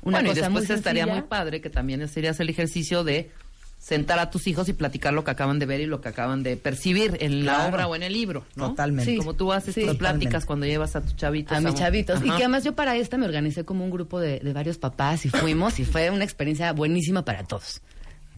una 0.01 0.19
bueno, 0.19 0.31
y 0.31 0.35
cosa 0.35 0.49
muy 0.49 0.61
después 0.61 0.79
estaría 0.79 1.03
sencilla. 1.03 1.21
muy 1.21 1.27
padre 1.29 1.59
que 1.59 1.69
también 1.69 2.07
serías 2.07 2.39
el 2.39 2.49
ejercicio 2.49 3.03
de 3.03 3.29
sentar 3.77 4.19
a 4.19 4.29
tus 4.29 4.47
hijos 4.47 4.69
y 4.69 4.73
platicar 4.73 5.13
lo 5.13 5.23
que 5.23 5.31
acaban 5.31 5.59
de 5.59 5.65
ver 5.65 5.81
y 5.81 5.85
lo 5.85 5.99
que 6.01 6.09
acaban 6.09 6.43
de 6.43 6.57
percibir 6.57 7.17
en 7.19 7.45
la 7.45 7.67
obra 7.67 7.87
o 7.87 7.95
en 7.95 8.03
el 8.03 8.11
libro, 8.13 8.45
¿no? 8.55 8.69
Totalmente. 8.69 9.11
Sí. 9.11 9.17
Como 9.17 9.33
tú 9.35 9.51
haces 9.53 9.75
Sí. 9.75 9.81
tus 9.81 9.91
Totalmente. 9.91 10.23
pláticas 10.27 10.45
cuando 10.45 10.65
llevas 10.65 10.95
a 10.95 11.01
tus 11.01 11.15
chavitos. 11.15 11.55
a 11.57 11.61
mis 11.61 11.75
chavitos. 11.75 12.19
Y 12.21 12.25
que 12.27 12.31
además 12.31 12.63
yo 12.63 12.73
para 12.73 12.95
esta 12.95 13.17
me 13.17 13.25
organicé 13.25 13.65
como 13.65 13.83
un 13.83 13.91
grupo 13.91 14.19
de, 14.19 14.39
de 14.39 14.53
varios 14.53 14.77
papás 14.77 15.25
y 15.25 15.29
fuimos 15.29 15.79
y 15.79 15.85
fue 15.85 16.09
una 16.09 16.23
experiencia 16.23 16.71
buenísima 16.73 17.23
para 17.25 17.43
todos. 17.43 17.81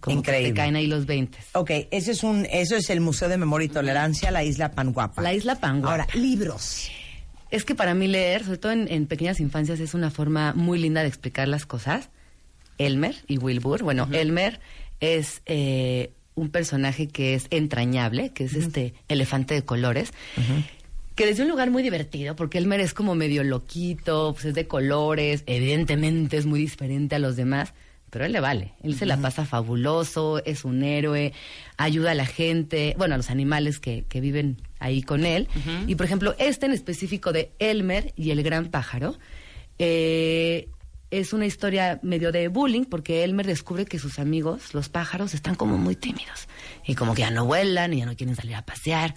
Como 0.01 0.21
que 0.23 0.31
Increíble. 0.31 0.49
te 0.49 0.55
caen 0.55 0.75
ahí 0.75 0.87
los 0.87 1.05
20. 1.05 1.37
Ok, 1.53 1.71
ese 1.91 2.11
es 2.11 2.23
un, 2.23 2.45
eso 2.51 2.75
es 2.75 2.89
el 2.89 2.99
Museo 3.01 3.29
de 3.29 3.37
Memoria 3.37 3.65
y 3.65 3.69
Tolerancia, 3.69 4.31
la 4.31 4.43
isla 4.43 4.71
Panguapa. 4.71 5.21
La 5.21 5.33
isla 5.33 5.55
Panguapa. 5.59 5.91
Ahora, 5.91 6.07
libros. 6.15 6.89
Es 7.51 7.65
que 7.65 7.75
para 7.75 7.93
mí 7.93 8.07
leer, 8.07 8.43
sobre 8.43 8.57
todo 8.57 8.71
en, 8.71 8.87
en 8.91 9.07
pequeñas 9.07 9.39
infancias, 9.39 9.79
es 9.79 9.93
una 9.93 10.11
forma 10.11 10.53
muy 10.53 10.79
linda 10.79 11.01
de 11.01 11.07
explicar 11.07 11.47
las 11.47 11.65
cosas. 11.65 12.09
Elmer 12.77 13.15
y 13.27 13.37
Wilbur. 13.37 13.83
Bueno, 13.83 14.07
Elmer 14.11 14.59
es 14.99 15.41
eh, 15.45 16.11
un 16.35 16.49
personaje 16.49 17.07
que 17.07 17.35
es 17.35 17.47
entrañable, 17.51 18.31
que 18.31 18.45
es 18.45 18.55
este 18.55 18.93
elefante 19.07 19.53
de 19.53 19.63
colores. 19.63 20.11
Que 21.15 21.25
desde 21.25 21.43
un 21.43 21.49
lugar 21.49 21.69
muy 21.69 21.83
divertido, 21.83 22.35
porque 22.35 22.57
Elmer 22.57 22.79
es 22.79 22.93
como 22.93 23.13
medio 23.13 23.43
loquito, 23.43 24.31
pues 24.33 24.45
es 24.45 24.53
de 24.53 24.67
colores, 24.67 25.43
evidentemente 25.45 26.37
es 26.37 26.45
muy 26.45 26.61
diferente 26.61 27.15
a 27.15 27.19
los 27.19 27.35
demás, 27.35 27.73
pero 28.09 28.23
a 28.23 28.27
él 28.27 28.33
le 28.33 28.39
vale. 28.39 28.73
Él 28.83 28.95
se 28.95 29.05
la 29.05 29.17
pasa 29.17 29.45
fabuloso, 29.45 30.43
es 30.45 30.65
un 30.65 30.83
héroe, 30.83 31.33
ayuda 31.77 32.11
a 32.11 32.15
la 32.15 32.25
gente, 32.25 32.95
bueno, 32.97 33.15
a 33.15 33.17
los 33.17 33.29
animales 33.29 33.79
que, 33.79 34.05
que 34.07 34.21
viven 34.21 34.57
ahí 34.79 35.01
con 35.01 35.25
él. 35.25 35.47
Y 35.87 35.95
por 35.95 36.05
ejemplo, 36.05 36.35
este 36.39 36.65
en 36.65 36.71
específico 36.71 37.31
de 37.31 37.51
Elmer 37.59 38.13
y 38.15 38.31
el 38.31 38.43
gran 38.43 38.67
pájaro, 38.67 39.17
eh, 39.77 40.69
es 41.11 41.33
una 41.33 41.45
historia 41.45 41.99
medio 42.03 42.31
de 42.31 42.47
bullying, 42.49 42.85
porque 42.85 43.23
Elmer 43.23 43.47
descubre 43.47 43.85
que 43.85 43.97
sus 43.97 44.19
amigos, 44.19 44.73
los 44.73 44.89
pájaros, 44.89 45.33
están 45.33 45.55
como 45.55 45.77
muy 45.77 45.95
tímidos. 45.95 46.47
Y 46.85 46.95
como 46.95 47.15
que 47.15 47.21
ya 47.21 47.31
no 47.31 47.45
vuelan 47.45 47.93
y 47.93 47.99
ya 47.99 48.05
no 48.05 48.15
quieren 48.15 48.35
salir 48.35 48.55
a 48.55 48.65
pasear. 48.65 49.15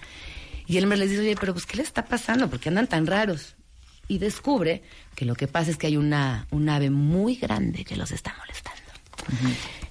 Y 0.66 0.78
Elmer 0.78 0.99
les 0.99 1.11
dice, 1.11 1.22
oye, 1.22 1.37
pero 1.38 1.52
pues, 1.52 1.66
¿qué 1.66 1.76
les 1.76 1.87
está 1.87 2.04
pasando? 2.04 2.49
¿Por 2.49 2.61
qué 2.61 2.70
andan 2.70 2.87
tan 2.87 3.06
raros? 3.06 3.56
Y 4.08 4.18
descubre 4.18 4.82
que 5.14 5.25
lo 5.25 5.34
que 5.34 5.49
pasa 5.49 5.70
es 5.70 5.76
que 5.76 5.87
hay 5.87 5.96
una, 5.96 6.46
un 6.50 6.68
ave 6.68 6.90
muy 6.90 7.37
grande 7.37 7.84
que 7.84 7.96
los 7.96 8.11
está 8.11 8.34
molestando. 8.38 8.82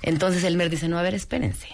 Entonces 0.02 0.44
Elmer 0.44 0.70
dice, 0.70 0.88
no, 0.88 0.98
a 0.98 1.02
ver, 1.02 1.14
espérense. 1.14 1.68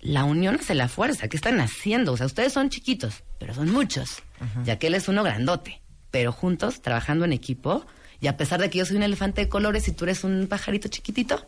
La 0.00 0.24
unión 0.24 0.56
hace 0.60 0.74
la 0.74 0.88
fuerza. 0.88 1.28
¿Qué 1.28 1.36
están 1.36 1.60
haciendo? 1.60 2.12
O 2.12 2.16
sea, 2.16 2.26
ustedes 2.26 2.52
son 2.52 2.70
chiquitos, 2.70 3.22
pero 3.38 3.54
son 3.54 3.70
muchos. 3.70 4.22
Ya 4.64 4.78
que 4.78 4.88
él 4.88 4.94
es 4.94 5.08
uno 5.08 5.22
grandote. 5.22 5.80
Pero 6.10 6.32
juntos, 6.32 6.82
trabajando 6.82 7.24
en 7.24 7.32
equipo, 7.32 7.86
y 8.20 8.26
a 8.26 8.36
pesar 8.36 8.60
de 8.60 8.70
que 8.70 8.78
yo 8.78 8.84
soy 8.84 8.96
un 8.96 9.02
elefante 9.02 9.40
de 9.40 9.48
colores 9.48 9.88
y 9.88 9.92
tú 9.92 10.04
eres 10.04 10.24
un 10.24 10.46
pajarito 10.48 10.88
chiquitito, 10.88 11.46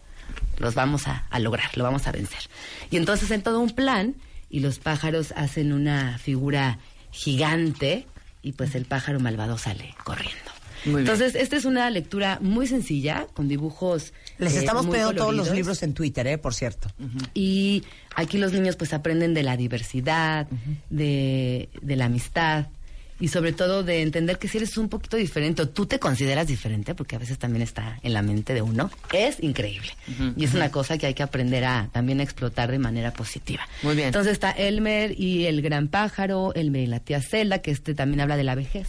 los 0.58 0.74
vamos 0.74 1.06
a, 1.06 1.26
a 1.30 1.38
lograr, 1.38 1.76
lo 1.76 1.84
vamos 1.84 2.06
a 2.06 2.12
vencer. 2.12 2.48
Y 2.90 2.96
entonces 2.96 3.30
en 3.30 3.42
todo 3.42 3.60
un 3.60 3.70
plan, 3.70 4.14
y 4.48 4.60
los 4.60 4.78
pájaros 4.78 5.32
hacen 5.36 5.72
una 5.72 6.18
figura 6.18 6.78
gigante, 7.10 8.06
y 8.42 8.52
pues 8.52 8.74
el 8.74 8.84
pájaro 8.84 9.20
malvado 9.20 9.58
sale 9.58 9.94
corriendo. 10.04 10.53
Muy 10.84 11.02
bien. 11.02 11.12
Entonces, 11.12 11.34
esta 11.34 11.56
es 11.56 11.64
una 11.64 11.88
lectura 11.90 12.38
muy 12.40 12.66
sencilla, 12.66 13.26
con 13.34 13.48
dibujos. 13.48 14.12
Les 14.38 14.54
eh, 14.54 14.58
estamos 14.60 14.86
poniendo 14.86 15.14
todos 15.14 15.34
los 15.34 15.50
libros 15.50 15.82
en 15.82 15.94
Twitter, 15.94 16.26
¿eh? 16.26 16.38
Por 16.38 16.54
cierto. 16.54 16.88
Y 17.34 17.84
aquí 18.14 18.38
los 18.38 18.52
niños 18.52 18.76
pues 18.76 18.92
aprenden 18.92 19.34
de 19.34 19.42
la 19.42 19.56
diversidad, 19.56 20.46
de, 20.90 21.68
de 21.80 21.96
la 21.96 22.06
amistad 22.06 22.66
y 23.20 23.28
sobre 23.28 23.52
todo 23.52 23.82
de 23.84 24.02
entender 24.02 24.38
que 24.38 24.48
si 24.48 24.58
eres 24.58 24.76
un 24.76 24.88
poquito 24.88 25.16
diferente 25.16 25.62
o 25.62 25.68
tú 25.68 25.86
te 25.86 25.98
consideras 25.98 26.46
diferente, 26.46 26.94
porque 26.94 27.16
a 27.16 27.18
veces 27.18 27.38
también 27.38 27.62
está 27.62 27.98
en 28.02 28.12
la 28.12 28.22
mente 28.22 28.54
de 28.54 28.62
uno, 28.62 28.90
es 29.12 29.42
increíble. 29.42 29.90
Y 30.36 30.44
es 30.44 30.54
una 30.54 30.70
cosa 30.70 30.98
que 30.98 31.06
hay 31.06 31.14
que 31.14 31.22
aprender 31.22 31.64
a 31.64 31.88
también 31.92 32.20
a 32.20 32.22
explotar 32.22 32.70
de 32.70 32.78
manera 32.78 33.12
positiva. 33.12 33.66
Muy 33.82 33.94
bien. 33.94 34.08
Entonces 34.08 34.32
está 34.32 34.50
Elmer 34.50 35.18
y 35.18 35.46
el 35.46 35.62
gran 35.62 35.88
pájaro, 35.88 36.52
Elmer 36.54 36.82
y 36.82 36.86
la 36.86 37.00
tía 37.00 37.20
Zelda, 37.20 37.58
que 37.60 37.70
este 37.70 37.94
también 37.94 38.20
habla 38.20 38.36
de 38.36 38.44
la 38.44 38.54
vejez. 38.54 38.88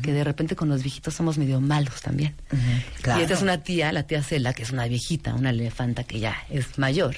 Que 0.00 0.12
de 0.12 0.24
repente 0.24 0.56
con 0.56 0.68
los 0.70 0.82
viejitos 0.82 1.14
somos 1.14 1.36
medio 1.36 1.60
malos 1.60 2.00
también. 2.00 2.34
claro. 3.02 3.20
Y 3.20 3.22
esta 3.24 3.34
es 3.34 3.42
una 3.42 3.62
tía, 3.62 3.92
la 3.92 4.04
tía 4.04 4.22
Zelda, 4.22 4.54
que 4.54 4.62
es 4.62 4.70
una 4.70 4.86
viejita, 4.86 5.34
una 5.34 5.50
elefanta 5.50 6.04
que 6.04 6.18
ya 6.18 6.36
es 6.48 6.78
mayor. 6.78 7.16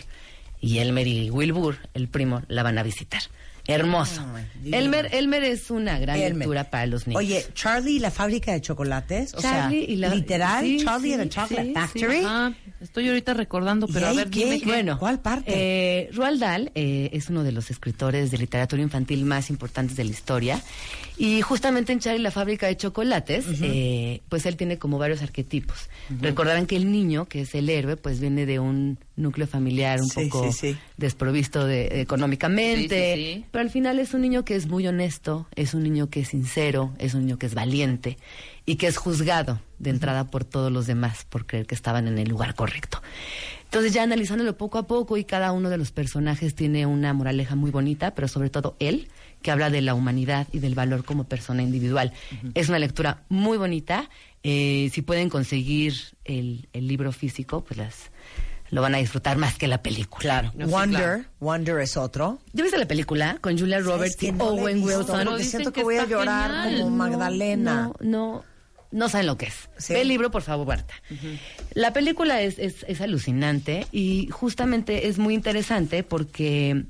Y 0.60 0.78
Elmer 0.78 1.06
y 1.06 1.30
Wilbur, 1.30 1.78
el 1.94 2.08
primo, 2.08 2.42
la 2.48 2.62
van 2.62 2.78
a 2.78 2.82
visitar. 2.82 3.22
Hermoso. 3.66 4.22
Elmer, 4.70 5.08
Elmer 5.12 5.44
es 5.44 5.70
una 5.70 5.98
gran 5.98 6.16
Elmer. 6.16 6.36
lectura 6.38 6.64
para 6.70 6.86
los 6.86 7.06
niños. 7.06 7.18
Oye, 7.20 7.44
Charlie 7.54 7.96
y 7.96 7.98
la 7.98 8.10
fábrica 8.10 8.52
de 8.52 8.60
chocolates, 8.60 9.34
o 9.34 9.40
Charlie 9.40 9.84
sea, 9.84 9.90
y 9.94 9.96
la- 9.96 10.14
literal, 10.14 10.64
sí, 10.64 10.82
Charlie 10.84 11.08
sí, 11.08 11.14
and 11.14 11.22
the 11.22 11.28
Chocolate 11.28 11.66
sí, 11.68 11.74
Factory. 11.74 12.54
Estoy 12.80 13.08
ahorita 13.08 13.32
recordando, 13.34 13.86
pero 13.88 14.06
¿Y 14.06 14.10
a 14.10 14.12
ver, 14.12 14.30
qué? 14.30 14.44
dime 14.44 14.60
qué. 14.60 14.66
Bueno, 14.66 14.98
¿cuál 14.98 15.20
parte? 15.20 15.44
Eh, 15.54 16.10
Roald 16.12 16.40
Dahl 16.40 16.70
eh, 16.74 17.08
es 17.14 17.30
uno 17.30 17.42
de 17.42 17.52
los 17.52 17.70
escritores 17.70 18.30
de 18.30 18.36
literatura 18.38 18.82
infantil 18.82 19.24
más 19.24 19.48
importantes 19.48 19.96
de 19.96 20.04
la 20.04 20.10
historia. 20.10 20.62
Y 21.16 21.40
justamente 21.42 21.92
en 21.92 22.00
Charlie 22.00 22.20
la 22.22 22.30
fábrica 22.32 22.66
de 22.66 22.76
chocolates, 22.76 23.46
eh, 23.62 24.20
pues 24.28 24.44
él 24.46 24.56
tiene 24.56 24.78
como 24.78 24.98
varios 24.98 25.22
arquetipos. 25.22 25.88
Recordarán 26.20 26.66
que 26.66 26.76
el 26.76 26.90
niño, 26.90 27.24
que 27.26 27.42
es 27.42 27.54
el 27.54 27.70
héroe, 27.70 27.96
pues 27.96 28.20
viene 28.20 28.44
de 28.46 28.58
un 28.58 28.98
núcleo 29.16 29.46
familiar 29.46 30.00
un 30.02 30.08
Sí, 30.08 30.24
poco 30.28 30.50
sí, 30.52 30.72
sí. 30.72 30.76
desprovisto 30.96 31.64
de, 31.66 32.00
económicamente. 32.00 33.44
Pero 33.54 33.62
al 33.62 33.70
final 33.70 34.00
es 34.00 34.14
un 34.14 34.22
niño 34.22 34.44
que 34.44 34.56
es 34.56 34.66
muy 34.66 34.84
honesto, 34.88 35.46
es 35.54 35.74
un 35.74 35.84
niño 35.84 36.10
que 36.10 36.18
es 36.18 36.30
sincero, 36.30 36.92
es 36.98 37.14
un 37.14 37.20
niño 37.20 37.38
que 37.38 37.46
es 37.46 37.54
valiente 37.54 38.18
y 38.66 38.74
que 38.74 38.88
es 38.88 38.96
juzgado 38.96 39.60
de 39.78 39.90
entrada 39.90 40.28
por 40.28 40.44
todos 40.44 40.72
los 40.72 40.88
demás 40.88 41.24
por 41.24 41.46
creer 41.46 41.64
que 41.64 41.76
estaban 41.76 42.08
en 42.08 42.18
el 42.18 42.28
lugar 42.28 42.56
correcto. 42.56 43.00
Entonces 43.62 43.92
ya 43.92 44.02
analizándolo 44.02 44.58
poco 44.58 44.78
a 44.78 44.88
poco 44.88 45.16
y 45.18 45.24
cada 45.24 45.52
uno 45.52 45.70
de 45.70 45.76
los 45.76 45.92
personajes 45.92 46.56
tiene 46.56 46.84
una 46.86 47.12
moraleja 47.12 47.54
muy 47.54 47.70
bonita, 47.70 48.12
pero 48.12 48.26
sobre 48.26 48.50
todo 48.50 48.74
él, 48.80 49.06
que 49.40 49.52
habla 49.52 49.70
de 49.70 49.82
la 49.82 49.94
humanidad 49.94 50.48
y 50.50 50.58
del 50.58 50.74
valor 50.74 51.04
como 51.04 51.22
persona 51.22 51.62
individual. 51.62 52.12
Es 52.54 52.68
una 52.68 52.80
lectura 52.80 53.22
muy 53.28 53.56
bonita. 53.56 54.10
Eh, 54.42 54.90
si 54.92 55.02
pueden 55.02 55.28
conseguir 55.28 55.94
el, 56.24 56.68
el 56.72 56.88
libro 56.88 57.12
físico, 57.12 57.62
pues 57.62 57.78
las, 57.78 58.10
lo 58.74 58.82
van 58.82 58.96
a 58.96 58.98
disfrutar 58.98 59.36
más 59.36 59.56
que 59.56 59.68
la 59.68 59.80
película. 59.82 60.20
Claro. 60.20 60.52
No, 60.56 60.66
sí, 60.66 60.72
Wonder, 60.72 61.00
claro. 61.00 61.24
Wonder 61.38 61.78
es 61.78 61.96
otro. 61.96 62.40
¿Ya 62.52 62.64
viste 62.64 62.76
la 62.76 62.88
película 62.88 63.38
con 63.40 63.56
Julia 63.56 63.78
Roberts 63.78 64.16
que 64.16 64.26
y 64.26 64.32
no 64.32 64.46
Owen 64.46 64.82
Wilson? 64.82 65.36
dicen 65.36 65.50
siento 65.50 65.72
que, 65.72 65.80
que 65.80 65.84
voy 65.84 65.96
a 65.96 66.06
llorar 66.06 66.64
genial. 66.64 66.82
como 66.82 66.96
Magdalena. 66.96 67.74
No, 67.74 67.94
no, 68.00 68.44
no 68.90 69.08
saben 69.08 69.28
lo 69.28 69.36
que 69.38 69.46
es. 69.46 69.68
Sí. 69.78 69.92
Ve 69.92 70.00
el 70.00 70.08
libro, 70.08 70.32
por 70.32 70.42
favor, 70.42 70.66
Marta. 70.66 70.92
La 71.74 71.92
película 71.92 72.40
es, 72.42 72.58
es, 72.58 72.84
es 72.88 73.00
alucinante 73.00 73.86
y 73.92 74.28
justamente 74.32 75.06
es 75.06 75.18
muy 75.18 75.34
interesante 75.34 76.02
porque 76.02 76.84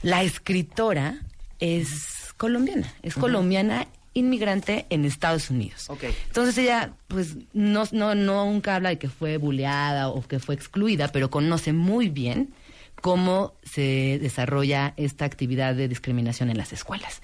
la 0.00 0.22
escritora 0.22 1.18
es 1.60 2.32
colombiana, 2.38 2.94
es 3.02 3.14
colombiana 3.14 3.88
inmigrante 4.16 4.86
en 4.90 5.04
Estados 5.04 5.50
Unidos. 5.50 5.88
Ok. 5.88 6.04
Entonces 6.26 6.56
ella, 6.58 6.92
pues, 7.08 7.36
no, 7.52 7.84
no, 7.92 8.14
no 8.14 8.46
nunca 8.46 8.76
habla 8.76 8.88
de 8.88 8.98
que 8.98 9.08
fue 9.08 9.36
buleada 9.36 10.08
o 10.08 10.22
que 10.26 10.38
fue 10.38 10.54
excluida, 10.54 11.08
pero 11.08 11.30
conoce 11.30 11.72
muy 11.72 12.08
bien 12.08 12.54
cómo 13.00 13.54
se 13.62 14.18
desarrolla 14.20 14.94
esta 14.96 15.26
actividad 15.26 15.74
de 15.74 15.86
discriminación 15.86 16.50
en 16.50 16.56
las 16.56 16.72
escuelas. 16.72 17.20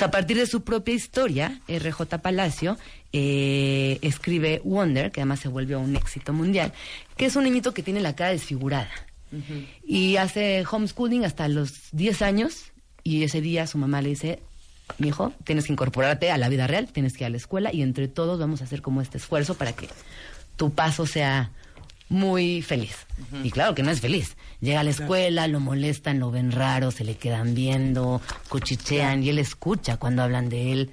A 0.00 0.10
partir 0.10 0.36
de 0.36 0.46
su 0.46 0.62
propia 0.62 0.94
historia, 0.94 1.60
RJ 1.68 2.18
Palacio 2.22 2.78
eh, 3.12 3.98
escribe 4.02 4.62
Wonder, 4.64 5.10
que 5.10 5.20
además 5.20 5.40
se 5.40 5.48
vuelve 5.48 5.76
un 5.76 5.96
éxito 5.96 6.32
mundial, 6.32 6.72
que 7.16 7.26
es 7.26 7.36
un 7.36 7.44
niñito 7.44 7.74
que 7.74 7.82
tiene 7.82 8.00
la 8.00 8.14
cara 8.14 8.30
desfigurada. 8.30 8.90
Y 9.84 10.16
hace 10.16 10.64
homeschooling 10.70 11.26
hasta 11.26 11.48
los 11.48 11.90
10 11.92 12.22
años 12.22 12.72
y 13.02 13.24
ese 13.24 13.42
día 13.42 13.66
su 13.66 13.76
mamá 13.76 14.00
le 14.00 14.10
dice, 14.10 14.40
mi 14.96 15.08
hijo, 15.08 15.32
tienes 15.44 15.66
que 15.66 15.72
incorporarte 15.72 16.30
a 16.30 16.38
la 16.38 16.48
vida 16.48 16.66
real, 16.66 16.88
tienes 16.88 17.12
que 17.12 17.24
ir 17.24 17.26
a 17.26 17.30
la 17.30 17.36
escuela 17.36 17.72
y 17.72 17.82
entre 17.82 18.08
todos 18.08 18.38
vamos 18.38 18.60
a 18.60 18.64
hacer 18.64 18.82
como 18.82 19.02
este 19.02 19.18
esfuerzo 19.18 19.54
para 19.54 19.72
que 19.72 19.88
tu 20.56 20.72
paso 20.72 21.06
sea 21.06 21.52
muy 22.08 22.62
feliz. 22.62 23.06
Y 23.42 23.50
claro 23.50 23.74
que 23.74 23.82
no 23.82 23.90
es 23.90 24.00
feliz. 24.00 24.36
Llega 24.60 24.80
a 24.80 24.84
la 24.84 24.90
escuela, 24.90 25.46
lo 25.46 25.60
molestan, 25.60 26.18
lo 26.18 26.30
ven 26.30 26.52
raro, 26.52 26.90
se 26.90 27.04
le 27.04 27.16
quedan 27.16 27.54
viendo, 27.54 28.22
cuchichean 28.48 29.22
y 29.22 29.28
él 29.28 29.38
escucha 29.38 29.98
cuando 29.98 30.22
hablan 30.22 30.48
de 30.48 30.72
él. 30.72 30.90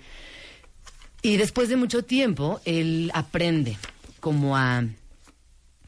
Y 1.22 1.38
después 1.38 1.70
de 1.70 1.78
mucho 1.78 2.04
tiempo, 2.04 2.60
él 2.66 3.12
aprende 3.14 3.78
como 4.20 4.58
a, 4.58 4.84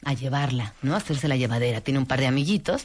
a 0.04 0.12
llevarla, 0.14 0.74
¿no? 0.82 0.94
A 0.94 0.96
hacerse 0.96 1.28
la 1.28 1.36
llevadera. 1.36 1.82
Tiene 1.82 2.00
un 2.00 2.06
par 2.06 2.20
de 2.20 2.26
amiguitos 2.26 2.82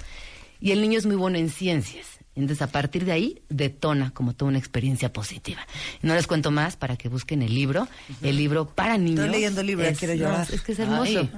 y 0.60 0.72
el 0.72 0.82
niño 0.82 1.00
es 1.00 1.06
muy 1.06 1.16
bueno 1.16 1.38
en 1.38 1.50
ciencias. 1.50 2.06
Entonces, 2.36 2.62
a 2.62 2.68
partir 2.68 3.06
de 3.06 3.12
ahí, 3.12 3.42
detona 3.50 4.12
como 4.12 4.34
toda 4.34 4.50
una 4.50 4.58
experiencia 4.58 5.14
positiva. 5.14 5.66
No 6.02 6.16
les 6.16 6.26
cuento 6.28 6.52
más 6.52 6.76
para 6.76 6.98
que 6.98 7.10
busquen 7.10 7.42
el 7.42 7.54
libro. 7.54 7.88
El 8.22 8.38
libro 8.38 8.68
para 8.68 8.98
niños. 8.98 9.20
Estoy 9.26 9.32
leyendo 9.32 9.62
el 9.62 9.68
libro, 9.68 9.86
es, 9.86 10.00
quiero 10.00 10.16
llorar. 10.16 10.48
no, 10.50 10.56
es 10.56 10.62
que 10.62 10.72
es 10.72 10.80
hermoso. 10.80 11.20
Ay, 11.20 11.30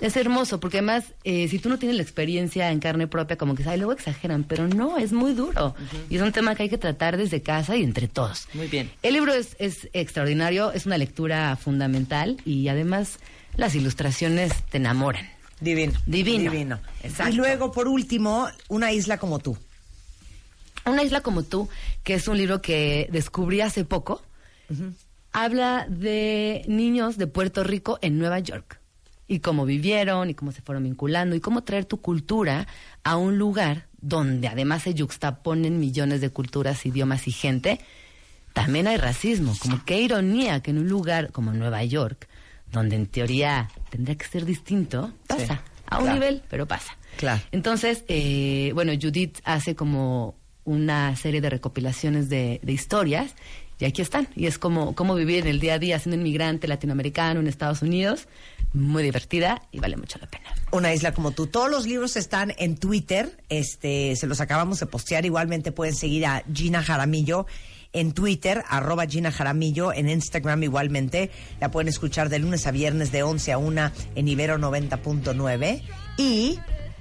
Es 0.00 0.16
hermoso, 0.16 0.60
porque 0.60 0.78
además, 0.78 1.04
eh, 1.24 1.48
si 1.48 1.58
tú 1.58 1.68
no 1.68 1.78
tienes 1.78 1.96
la 1.96 2.02
experiencia 2.02 2.70
en 2.70 2.80
carne 2.80 3.06
propia, 3.06 3.36
como 3.36 3.54
que, 3.54 3.62
ay, 3.68 3.78
luego 3.78 3.92
exageran, 3.92 4.44
pero 4.44 4.66
no, 4.68 4.98
es 4.98 5.12
muy 5.12 5.32
duro. 5.32 5.74
Y 6.10 6.16
es 6.16 6.22
un 6.22 6.32
tema 6.32 6.54
que 6.54 6.64
hay 6.64 6.68
que 6.68 6.76
tratar 6.76 7.16
desde 7.16 7.40
casa 7.40 7.76
y 7.76 7.84
entre 7.84 8.08
todos. 8.08 8.48
Muy 8.52 8.66
bien. 8.66 8.90
El 9.02 9.14
libro 9.14 9.32
es, 9.32 9.56
es 9.58 9.88
extraordinario, 9.92 10.72
es 10.72 10.86
una 10.86 10.98
lectura 10.98 11.56
fundamental 11.56 12.36
y 12.44 12.68
además 12.68 13.18
las 13.56 13.74
ilustraciones 13.74 14.52
te 14.70 14.78
enamoran. 14.78 15.26
Divino. 15.60 15.94
Divino. 16.04 16.50
Divino. 16.50 16.80
Exacto. 17.02 17.32
Y 17.32 17.36
luego, 17.36 17.72
por 17.72 17.88
último, 17.88 18.48
Una 18.68 18.92
isla 18.92 19.16
como 19.18 19.38
tú. 19.38 19.56
Una 20.86 21.02
isla 21.02 21.20
como 21.20 21.42
tú, 21.42 21.68
que 22.04 22.14
es 22.14 22.28
un 22.28 22.38
libro 22.38 22.62
que 22.62 23.08
descubrí 23.10 23.60
hace 23.60 23.84
poco, 23.84 24.22
habla 25.32 25.86
de 25.88 26.64
niños 26.68 27.18
de 27.18 27.26
Puerto 27.26 27.64
Rico 27.64 27.98
en 28.02 28.18
Nueva 28.18 28.38
York 28.38 28.80
y 29.28 29.40
cómo 29.40 29.66
vivieron 29.66 30.30
y 30.30 30.34
cómo 30.34 30.52
se 30.52 30.62
fueron 30.62 30.84
vinculando 30.84 31.34
y 31.34 31.40
cómo 31.40 31.64
traer 31.64 31.84
tu 31.84 32.00
cultura 32.00 32.66
a 33.02 33.16
un 33.16 33.36
lugar 33.38 33.86
donde 34.00 34.46
además 34.46 34.84
se 34.84 34.94
yuxtaponen 34.94 35.80
millones 35.80 36.20
de 36.20 36.30
culturas, 36.30 36.86
idiomas 36.86 37.26
y 37.26 37.32
gente. 37.32 37.80
También 38.52 38.86
hay 38.86 38.96
racismo, 38.96 39.54
como 39.58 39.84
qué 39.84 40.00
ironía 40.00 40.60
que 40.60 40.70
en 40.70 40.78
un 40.78 40.88
lugar 40.88 41.32
como 41.32 41.52
Nueva 41.52 41.82
York, 41.84 42.28
donde 42.70 42.96
en 42.96 43.06
teoría 43.06 43.68
tendría 43.90 44.16
que 44.16 44.26
ser 44.26 44.44
distinto, 44.44 45.12
pasa. 45.26 45.62
a 45.86 45.98
un 45.98 46.04
claro. 46.04 46.14
nivel, 46.14 46.42
pero 46.48 46.66
pasa. 46.66 46.96
Claro. 47.16 47.42
Entonces, 47.50 48.04
eh, 48.08 48.70
bueno, 48.74 48.92
Judith 49.00 49.40
hace 49.44 49.74
como 49.74 50.36
una 50.66 51.16
serie 51.16 51.40
de 51.40 51.48
recopilaciones 51.48 52.28
de, 52.28 52.60
de 52.62 52.72
historias 52.72 53.34
y 53.78 53.84
aquí 53.84 54.02
están. 54.02 54.28
Y 54.34 54.46
es 54.46 54.58
como, 54.58 54.94
como 54.94 55.14
vivir 55.14 55.40
en 55.40 55.48
el 55.48 55.60
día 55.60 55.74
a 55.74 55.78
día 55.78 55.98
siendo 55.98 56.16
inmigrante 56.16 56.66
latinoamericano 56.66 57.40
en 57.40 57.46
Estados 57.46 57.82
Unidos. 57.82 58.26
Muy 58.72 59.02
divertida 59.02 59.62
y 59.70 59.80
vale 59.80 59.96
mucho 59.96 60.18
la 60.18 60.26
pena. 60.26 60.44
Una 60.72 60.92
isla 60.92 61.12
como 61.12 61.30
tú. 61.30 61.46
Todos 61.46 61.70
los 61.70 61.86
libros 61.86 62.16
están 62.16 62.52
en 62.58 62.76
Twitter. 62.76 63.38
Este, 63.48 64.16
se 64.16 64.26
los 64.26 64.40
acabamos 64.40 64.80
de 64.80 64.86
postear. 64.86 65.24
Igualmente 65.24 65.72
pueden 65.72 65.94
seguir 65.94 66.26
a 66.26 66.42
Gina 66.52 66.82
Jaramillo 66.82 67.46
en 67.92 68.12
Twitter, 68.12 68.62
arroba 68.68 69.06
Gina 69.06 69.30
Jaramillo, 69.30 69.92
en 69.92 70.10
Instagram 70.10 70.62
igualmente. 70.62 71.30
La 71.60 71.70
pueden 71.70 71.88
escuchar 71.88 72.28
de 72.28 72.38
lunes 72.38 72.66
a 72.66 72.70
viernes 72.70 73.12
de 73.12 73.22
11 73.22 73.52
a 73.52 73.58
1 73.58 73.90
en 74.14 74.28
Ibero 74.28 74.58
90.9. 74.58 75.82
Y 76.18 76.58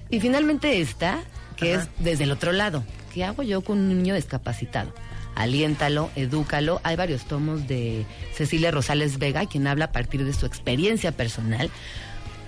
Y 0.10 0.20
finalmente 0.20 0.80
esta, 0.80 1.24
que 1.58 1.74
Ajá. 1.74 1.84
es 1.84 2.04
desde 2.04 2.26
el 2.26 2.32
otro 2.32 2.52
lado. 2.52 2.84
¿Qué 3.16 3.24
hago 3.24 3.44
yo 3.44 3.62
con 3.62 3.78
un 3.78 3.88
niño 3.88 4.14
discapacitado? 4.14 4.94
Aliéntalo, 5.36 6.12
edúcalo. 6.18 6.82
Hay 6.84 6.98
varios 6.98 7.24
tomos 7.24 7.66
de 7.66 8.06
Cecilia 8.34 8.72
Rosales 8.72 9.20
Vega, 9.20 9.46
quien 9.46 9.68
habla 9.68 9.86
a 9.86 9.92
partir 9.94 10.26
de 10.26 10.34
su 10.34 10.46
experiencia 10.46 11.14
personal. 11.14 11.72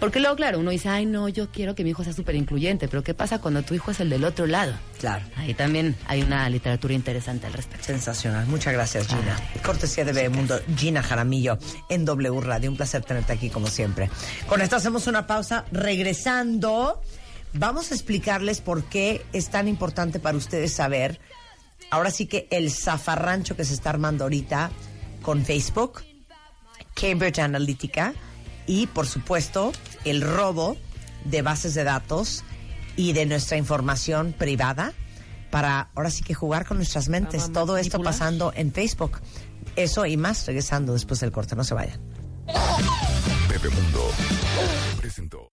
Porque 0.02 0.20
luego, 0.20 0.36
claro, 0.36 0.60
uno 0.60 0.72
dice, 0.72 0.90
ay, 0.90 1.06
no, 1.06 1.30
yo 1.30 1.50
quiero 1.52 1.74
que 1.74 1.86
mi 1.86 1.92
hijo 1.92 2.04
sea 2.04 2.12
súper 2.12 2.36
incluyente, 2.36 2.90
pero 2.90 3.02
¿qué 3.02 3.14
pasa 3.14 3.40
cuando 3.40 3.64
tu 3.64 3.76
hijo 3.76 3.92
es 3.92 4.02
el 4.02 4.10
del 4.10 4.26
otro 4.26 4.46
lado? 4.46 4.74
Claro. 5.00 5.24
Ahí 5.38 5.54
también 5.54 5.96
hay 6.06 6.22
una 6.22 6.50
literatura 6.50 6.94
interesante 6.94 7.48
al 7.48 7.54
respecto. 7.54 7.86
Sensacional. 7.86 8.46
Muchas 8.48 8.74
gracias, 8.74 9.08
Gina. 9.08 9.40
Cortesía 9.64 10.04
de 10.04 10.12
Bebemundo, 10.12 10.60
Gina 10.76 11.02
Jaramillo 11.02 11.58
en 11.90 12.04
W 12.04 12.42
Radio. 12.42 12.70
Un 12.70 12.76
placer 12.76 13.06
tenerte 13.06 13.32
aquí 13.32 13.50
como 13.50 13.68
siempre. 13.68 14.10
Con 14.50 14.60
esto 14.60 14.76
hacemos 14.76 15.08
una 15.08 15.26
pausa. 15.26 15.64
Regresando, 15.72 17.02
vamos 17.58 17.92
a 17.92 17.96
explicarles 17.96 18.62
por 18.62 18.84
qué 18.84 19.26
es 19.34 19.50
tan 19.50 19.68
importante 19.68 20.20
para 20.20 20.38
ustedes 20.38 20.74
saber, 20.74 21.20
ahora 21.90 22.12
sí 22.12 22.28
que 22.28 22.48
el 22.52 22.72
zafarrancho 22.72 23.56
que 23.56 23.66
se 23.66 23.74
está 23.74 23.90
armando 23.90 24.26
ahorita 24.26 24.72
con 25.22 25.44
Facebook, 25.44 26.04
Cambridge 26.94 27.40
Analytica 27.40 28.14
y, 28.66 28.88
por 28.88 29.08
supuesto, 29.08 29.72
el 30.06 30.22
robo 30.22 30.78
de 31.26 31.42
bases 31.42 31.74
de 31.74 31.84
datos 31.84 32.44
y 32.96 33.14
de 33.14 33.26
nuestra 33.26 33.58
información 33.58 34.34
privada 34.38 34.94
para 35.52 35.90
ahora 35.96 36.10
sí 36.10 36.24
que 36.24 36.34
jugar 36.34 36.66
con 36.66 36.78
nuestras 36.78 37.10
mentes. 37.10 37.52
Todo 37.52 37.78
esto 37.78 38.02
pasando 38.02 38.52
en 38.56 38.74
Facebook. 38.74 39.22
Eso 39.76 40.06
y 40.06 40.18
más 40.18 40.46
regresando 40.46 40.94
después 40.94 41.20
del 41.20 41.32
corte. 41.32 41.56
No 41.56 41.64
se 41.64 41.74
vayan. 41.74 42.00
Bebemundo 43.48 44.10
presentó. 45.00 45.46